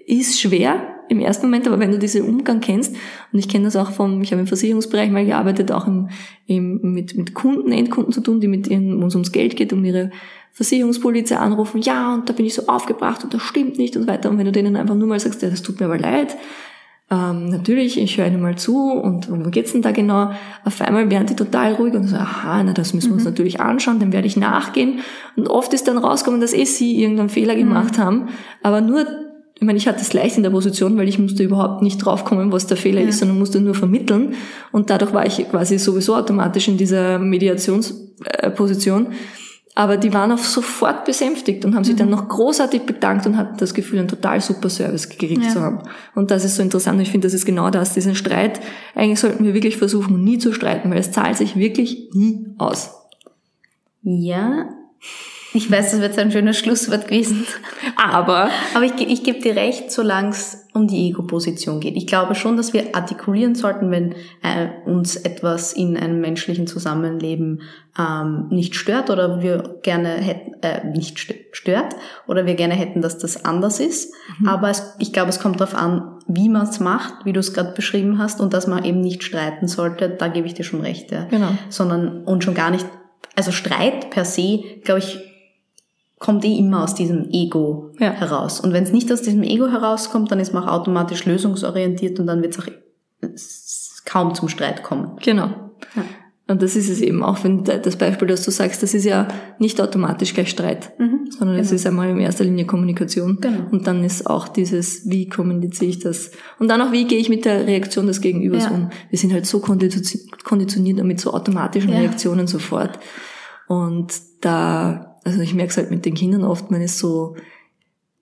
ist 0.05 0.39
schwer 0.39 0.95
im 1.09 1.19
ersten 1.19 1.47
Moment, 1.47 1.67
aber 1.67 1.79
wenn 1.79 1.91
du 1.91 1.97
diesen 1.97 2.23
Umgang 2.23 2.59
kennst, 2.59 2.95
und 3.33 3.39
ich 3.39 3.49
kenne 3.49 3.65
das 3.65 3.75
auch 3.75 3.91
vom, 3.91 4.21
ich 4.21 4.31
habe 4.31 4.41
im 4.41 4.47
Versicherungsbereich 4.47 5.09
mal 5.09 5.25
gearbeitet, 5.25 5.71
auch 5.71 5.87
im, 5.87 6.09
im, 6.45 6.93
mit, 6.93 7.17
mit 7.17 7.33
Kunden, 7.33 7.71
Endkunden 7.71 8.13
zu 8.13 8.21
tun, 8.21 8.39
die 8.39 8.47
mit 8.47 8.67
ihren, 8.67 9.01
wo 9.01 9.07
es 9.07 9.15
ums 9.15 9.31
Geld 9.31 9.55
geht, 9.55 9.73
um 9.73 9.83
ihre 9.83 10.11
Versicherungspolizei 10.51 11.37
anrufen, 11.37 11.81
ja, 11.81 12.13
und 12.13 12.29
da 12.29 12.33
bin 12.33 12.45
ich 12.45 12.53
so 12.53 12.67
aufgebracht 12.67 13.23
und 13.23 13.33
das 13.33 13.41
stimmt 13.41 13.79
nicht 13.79 13.97
und 13.97 14.07
weiter. 14.07 14.29
Und 14.29 14.37
wenn 14.37 14.45
du 14.45 14.51
denen 14.51 14.75
einfach 14.75 14.95
nur 14.95 15.07
mal 15.07 15.19
sagst, 15.19 15.41
ja, 15.41 15.49
das 15.49 15.63
tut 15.63 15.79
mir 15.79 15.87
aber 15.87 15.97
leid, 15.97 16.35
ähm, 17.11 17.49
natürlich, 17.49 17.99
ich 17.99 18.17
höre 18.17 18.27
ihnen 18.27 18.41
mal 18.41 18.55
zu 18.55 18.91
und 18.91 19.29
um 19.29 19.43
wo 19.43 19.49
geht's 19.49 19.71
denn 19.71 19.81
da 19.81 19.91
genau? 19.91 20.31
Auf 20.63 20.79
einmal 20.81 21.09
werden 21.09 21.25
die 21.25 21.35
total 21.35 21.73
ruhig 21.73 21.95
und 21.95 22.03
so, 22.03 22.15
aha, 22.15 22.61
na, 22.63 22.73
das 22.73 22.93
müssen 22.93 23.09
wir 23.09 23.15
uns 23.15 23.25
natürlich 23.25 23.59
anschauen, 23.59 23.99
dem 23.99 24.13
werde 24.13 24.27
ich 24.27 24.37
nachgehen. 24.37 24.99
Und 25.35 25.47
oft 25.47 25.73
ist 25.73 25.87
dann 25.87 25.97
rausgekommen, 25.97 26.39
dass 26.39 26.53
eh 26.53 26.65
sie 26.65 27.01
irgendeinen 27.01 27.29
Fehler 27.29 27.55
gemacht 27.55 27.97
haben, 27.97 28.29
aber 28.61 28.81
nur, 28.81 29.07
ich 29.55 29.63
meine, 29.63 29.77
ich 29.77 29.87
hatte 29.87 30.01
es 30.01 30.13
leicht 30.13 30.37
in 30.37 30.43
der 30.43 30.51
Position, 30.51 30.97
weil 30.97 31.07
ich 31.09 31.17
musste 31.17 31.43
überhaupt 31.43 31.81
nicht 31.81 31.97
draufkommen, 31.97 32.51
was 32.51 32.67
der 32.67 32.77
Fehler 32.77 33.01
ist, 33.01 33.19
sondern 33.19 33.39
musste 33.39 33.59
nur 33.59 33.75
vermitteln. 33.75 34.35
Und 34.71 34.89
dadurch 34.89 35.11
war 35.11 35.25
ich 35.25 35.49
quasi 35.49 35.77
sowieso 35.79 36.15
automatisch 36.15 36.69
in 36.69 36.77
dieser 36.77 37.19
Mediationsposition. 37.19 39.07
Aber 39.79 39.95
die 39.95 40.13
waren 40.13 40.29
auch 40.33 40.39
sofort 40.39 41.05
besänftigt 41.05 41.63
und 41.63 41.73
haben 41.73 41.85
sich 41.85 41.95
dann 41.95 42.09
noch 42.09 42.27
großartig 42.27 42.81
bedankt 42.81 43.25
und 43.25 43.37
hatten 43.37 43.55
das 43.59 43.73
Gefühl, 43.73 43.99
einen 43.99 44.09
total 44.09 44.41
super 44.41 44.69
Service 44.69 45.07
gekriegt 45.07 45.41
Ja. 45.41 45.49
zu 45.51 45.61
haben. 45.61 45.83
Und 46.15 46.31
das 46.31 46.43
ist 46.43 46.57
so 46.57 46.61
interessant. 46.61 46.97
Und 46.97 47.03
ich 47.03 47.11
finde, 47.11 47.27
das 47.27 47.33
ist 47.33 47.45
genau 47.45 47.69
das, 47.69 47.93
diesen 47.93 48.13
Streit. 48.13 48.59
Eigentlich 48.93 49.21
sollten 49.21 49.45
wir 49.45 49.53
wirklich 49.53 49.77
versuchen, 49.77 50.21
nie 50.21 50.37
zu 50.37 50.51
streiten, 50.51 50.91
weil 50.91 50.97
es 50.97 51.13
zahlt 51.13 51.37
sich 51.37 51.55
wirklich 51.55 52.09
nie 52.11 52.45
aus. 52.57 52.91
Ja, 54.01 54.67
ich 55.53 55.69
weiß, 55.71 55.91
das 55.91 56.01
wird 56.01 56.13
so 56.13 56.21
ein 56.21 56.31
schönes 56.31 56.57
Schlusswort 56.57 57.07
gewesen. 57.07 57.45
Aber 57.97 58.49
Aber 58.75 58.85
ich, 58.85 58.93
ich 58.99 59.23
gebe 59.23 59.39
dir 59.39 59.55
recht, 59.55 59.91
solange 59.91 60.29
es 60.29 60.67
um 60.73 60.87
die 60.87 61.09
Ego-Position 61.09 61.79
geht. 61.79 61.95
Ich 61.97 62.05
glaube 62.05 62.35
schon, 62.35 62.55
dass 62.55 62.73
wir 62.73 62.95
artikulieren 62.95 63.55
sollten, 63.55 63.89
wenn 63.89 64.11
äh, 64.43 64.69
uns 64.85 65.15
etwas 65.15 65.73
in 65.73 65.97
einem 65.97 66.21
menschlichen 66.21 66.67
Zusammenleben 66.67 67.61
ähm, 67.97 68.47
nicht 68.49 68.75
stört 68.75 69.09
oder 69.09 69.41
wir 69.41 69.79
gerne 69.81 70.09
hätten, 70.09 70.53
äh, 70.61 70.85
nicht 70.95 71.17
st- 71.17 71.35
stört 71.51 71.95
oder 72.27 72.45
wir 72.45 72.53
gerne 72.53 72.75
hätten, 72.75 73.01
dass 73.01 73.17
das 73.17 73.43
anders 73.45 73.79
ist. 73.79 74.13
Aber 74.45 74.69
es, 74.69 74.93
ich 74.99 75.11
glaube, 75.11 75.29
es 75.29 75.39
kommt 75.39 75.59
darauf 75.59 75.73
an, 75.75 76.19
wie 76.27 76.49
man 76.49 76.67
es 76.67 76.79
macht, 76.79 77.25
wie 77.25 77.33
du 77.33 77.39
es 77.39 77.53
gerade 77.55 77.73
beschrieben 77.73 78.19
hast 78.19 78.39
und 78.39 78.53
dass 78.53 78.67
man 78.67 78.85
eben 78.85 79.01
nicht 79.01 79.23
streiten 79.23 79.67
sollte. 79.67 80.09
Da 80.09 80.27
gebe 80.27 80.45
ich 80.45 80.53
dir 80.53 80.63
schon 80.63 80.81
recht, 80.81 81.11
ja. 81.11 81.25
Genau. 81.25 81.49
Sondern 81.69 82.23
und 82.25 82.43
schon 82.43 82.53
gar 82.53 82.69
nicht, 82.69 82.85
also 83.35 83.51
Streit 83.51 84.11
per 84.11 84.23
se, 84.25 84.59
glaube 84.83 84.99
ich, 84.99 85.17
kommt 86.19 86.43
eh 86.45 86.55
immer 86.57 86.83
aus 86.83 86.93
diesem 86.95 87.29
Ego 87.31 87.91
Ja. 87.99 88.11
heraus. 88.11 88.59
Und 88.59 88.73
wenn 88.73 88.83
es 88.83 88.91
nicht 88.91 89.11
aus 89.11 89.21
diesem 89.21 89.41
Ego 89.43 89.67
herauskommt, 89.67 90.31
dann 90.31 90.39
ist 90.39 90.53
man 90.53 90.63
auch 90.63 90.73
automatisch 90.73 91.25
lösungsorientiert 91.25 92.19
und 92.19 92.27
dann 92.27 92.41
wird 92.41 92.57
es 92.57 92.59
auch 92.59 94.05
kaum 94.05 94.35
zum 94.35 94.49
Streit 94.49 94.83
kommen. 94.83 95.17
Genau. 95.23 95.47
Ja. 95.95 96.03
Und 96.47 96.63
das 96.63 96.75
ist 96.75 96.89
es 96.89 96.99
eben 96.99 97.21
auch, 97.23 97.43
wenn 97.43 97.63
das 97.63 97.95
Beispiel, 97.95 98.27
das 98.27 98.43
du 98.43 98.49
sagst, 98.49 98.81
das 98.81 98.95
ist 98.95 99.05
ja 99.05 99.27
nicht 99.59 99.79
automatisch 99.79 100.33
gleich 100.33 100.49
Streit, 100.49 100.91
sondern 101.37 101.59
es 101.59 101.71
ist 101.71 101.85
einmal 101.85 102.09
in 102.09 102.17
erster 102.19 102.43
Linie 102.43 102.65
Kommunikation. 102.65 103.37
Genau. 103.39 103.69
Und 103.71 103.85
dann 103.85 104.03
ist 104.03 104.25
auch 104.27 104.47
dieses, 104.47 105.07
wie 105.07 105.29
kommuniziere 105.29 105.91
ich 105.91 105.99
das? 105.99 106.31
Und 106.57 106.67
dann 106.69 106.81
auch, 106.81 106.91
wie 106.91 107.05
gehe 107.05 107.19
ich 107.19 107.29
mit 107.29 107.45
der 107.45 107.67
Reaktion 107.67 108.07
des 108.07 108.19
Gegenübers 108.19 108.63
Ja. 108.63 108.71
um? 108.71 108.89
Wir 109.11 109.19
sind 109.19 109.31
halt 109.31 109.45
so 109.45 109.59
konditioniert 109.59 111.03
mit 111.05 111.19
so 111.21 111.33
automatischen 111.35 111.91
Ja. 111.91 111.99
Reaktionen 111.99 112.47
sofort. 112.47 112.97
Und 113.67 114.11
da, 114.41 115.08
also 115.23 115.41
ich 115.41 115.53
merke 115.53 115.71
es 115.71 115.77
halt 115.77 115.91
mit 115.91 116.05
den 116.05 116.13
Kindern 116.15 116.43
oft, 116.43 116.71
man 116.71 116.81
ist 116.81 116.97
so, 116.99 117.35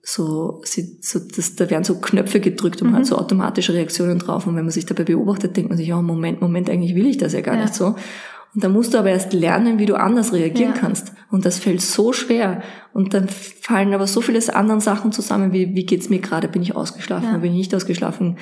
so, 0.01 0.61
sie, 0.63 0.97
so 1.01 1.19
das, 1.19 1.55
da 1.55 1.69
werden 1.69 1.83
so 1.83 1.99
Knöpfe 1.99 2.39
gedrückt 2.39 2.81
und 2.81 2.87
man 2.87 2.95
hat 2.95 3.03
Mhm. 3.03 3.07
so 3.09 3.17
automatische 3.17 3.73
Reaktionen 3.73 4.19
drauf. 4.19 4.47
Und 4.47 4.55
wenn 4.55 4.63
man 4.63 4.71
sich 4.71 4.85
dabei 4.85 5.03
beobachtet, 5.03 5.57
denkt 5.57 5.69
man 5.69 5.77
sich, 5.77 5.87
ja, 5.89 6.01
Moment, 6.01 6.39
Moment, 6.41 6.69
eigentlich 6.69 6.95
will 6.95 7.07
ich 7.07 7.17
das 7.17 7.33
ja 7.33 7.41
gar 7.41 7.55
Ja. 7.55 7.61
nicht 7.63 7.75
so. 7.75 7.95
Und 8.55 8.63
da 8.63 8.69
musst 8.69 8.93
du 8.93 8.97
aber 8.99 9.09
erst 9.09 9.33
lernen, 9.33 9.77
wie 9.79 9.85
du 9.85 9.95
anders 9.99 10.31
reagieren 10.31 10.73
Ja. 10.73 10.79
kannst. 10.79 11.11
Und 11.29 11.45
das 11.45 11.59
fällt 11.59 11.81
so 11.81 12.13
schwer. 12.13 12.61
Und 12.93 13.13
dann 13.13 13.27
fallen 13.27 13.93
aber 13.93 14.07
so 14.07 14.21
viele 14.21 14.39
andere 14.55 14.79
Sachen 14.79 15.11
zusammen, 15.11 15.51
wie, 15.51 15.75
wie 15.75 15.85
geht's 15.85 16.09
mir 16.09 16.19
gerade? 16.19 16.47
Bin 16.47 16.61
ich 16.61 16.73
ausgeschlafen? 16.75 17.29
Ja. 17.33 17.37
Bin 17.39 17.51
ich 17.51 17.57
nicht 17.57 17.75
ausgeschlafen? 17.75 18.37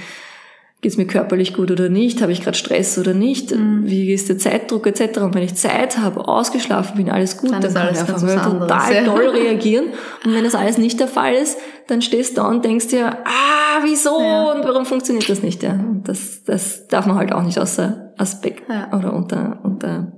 Geht's 0.85 0.97
mir 0.97 1.07
körperlich 1.07 1.55
gut 1.55 1.71
oder 1.71 1.89
nicht? 1.89 2.21
Habe 2.21 2.31
ich 2.31 2.41
gerade 2.41 2.55
Stress 2.55 2.99
oder 2.99 3.15
nicht? 3.15 3.49
Mhm. 3.49 3.87
Wie 3.87 4.13
ist 4.13 4.29
der 4.29 4.37
Zeitdruck 4.37 4.85
etc.? 4.85 5.17
Und 5.17 5.33
wenn 5.33 5.41
ich 5.41 5.55
Zeit 5.55 5.97
habe, 5.97 6.27
ausgeschlafen 6.27 6.95
bin, 6.97 7.09
alles 7.09 7.37
gut, 7.37 7.51
Dann 7.51 7.59
dann, 7.59 7.73
kann 7.73 7.89
ich 7.91 7.99
einfach 8.01 8.21
mal 8.21 8.59
total 8.59 8.93
ja. 8.93 9.03
doll 9.03 9.27
reagieren. 9.29 9.85
Und 10.23 10.35
wenn 10.35 10.43
das 10.43 10.53
alles 10.53 10.77
nicht 10.77 10.99
der 10.99 11.07
Fall 11.07 11.33
ist, 11.33 11.57
dann 11.87 12.03
stehst 12.03 12.37
du 12.37 12.41
da 12.41 12.49
und 12.49 12.63
denkst 12.63 12.89
dir, 12.89 13.17
ah, 13.25 13.79
wieso 13.81 14.21
Ja. 14.21 14.51
und 14.51 14.63
warum 14.63 14.85
funktioniert 14.85 15.27
das 15.27 15.41
nicht? 15.41 15.63
Ja, 15.63 15.71
und 15.71 16.03
das, 16.07 16.43
das 16.43 16.85
darf 16.85 17.07
man 17.07 17.15
halt 17.17 17.33
auch 17.33 17.41
nicht 17.41 17.57
außer 17.57 18.13
Aspekt 18.19 18.69
Ja. 18.69 18.95
oder 18.95 19.11
unter, 19.11 19.61
unter, 19.63 20.11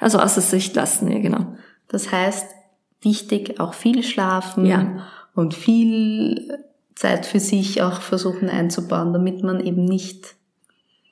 also 0.00 0.20
außer 0.20 0.40
Sicht 0.40 0.74
lassen, 0.74 1.12
ja, 1.12 1.18
genau. 1.18 1.48
Das 1.88 2.10
heißt, 2.10 2.46
wichtig 3.02 3.60
auch 3.60 3.74
viel 3.74 4.02
schlafen 4.02 4.64
Ja. 4.64 5.06
und 5.34 5.52
viel 5.52 6.64
Zeit 6.98 7.26
für 7.26 7.38
sich 7.38 7.80
auch 7.80 8.00
versuchen 8.00 8.48
einzubauen, 8.48 9.12
damit 9.12 9.42
man 9.44 9.60
eben 9.60 9.84
nicht, 9.84 10.34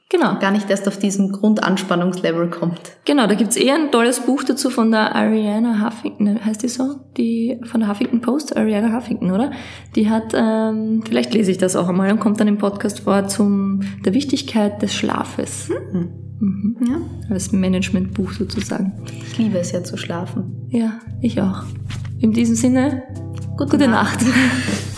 Genau. 0.08 0.38
gar 0.38 0.50
nicht 0.50 0.68
erst 0.68 0.88
auf 0.88 0.98
diesen 0.98 1.30
Grundanspannungslevel 1.32 2.50
kommt. 2.50 2.80
Genau, 3.04 3.26
da 3.26 3.34
gibt's 3.34 3.56
eh 3.56 3.70
ein 3.70 3.90
tolles 3.92 4.20
Buch 4.20 4.42
dazu 4.42 4.70
von 4.70 4.90
der 4.90 5.14
Ariana 5.14 5.84
Huffington, 5.84 6.44
heißt 6.44 6.62
die 6.62 6.68
so? 6.68 7.00
Die 7.16 7.60
von 7.64 7.80
der 7.80 7.88
Huffington 7.88 8.20
Post, 8.20 8.56
Ariana 8.56 8.96
Huffington, 8.96 9.30
oder? 9.30 9.52
Die 9.94 10.10
hat, 10.10 10.32
ähm, 10.34 11.02
vielleicht 11.06 11.34
lese 11.34 11.52
ich 11.52 11.58
das 11.58 11.76
auch 11.76 11.88
einmal 11.88 12.10
und 12.10 12.18
kommt 12.20 12.40
dann 12.40 12.48
im 12.48 12.58
Podcast 12.58 13.00
vor 13.00 13.28
zum 13.28 13.80
der 14.04 14.12
Wichtigkeit 14.14 14.82
des 14.82 14.92
Schlafes. 14.94 15.70
Mhm. 15.92 16.76
Ja. 16.86 17.00
Als 17.30 17.52
Managementbuch 17.52 18.32
sozusagen. 18.32 18.92
Ich 19.26 19.38
liebe 19.38 19.58
es 19.58 19.72
ja 19.72 19.82
zu 19.82 19.96
schlafen. 19.96 20.66
Ja, 20.68 20.98
ich 21.20 21.40
auch. 21.40 21.62
In 22.18 22.32
diesem 22.32 22.56
Sinne, 22.56 23.02
gute, 23.56 23.88
Nacht. 23.88 24.20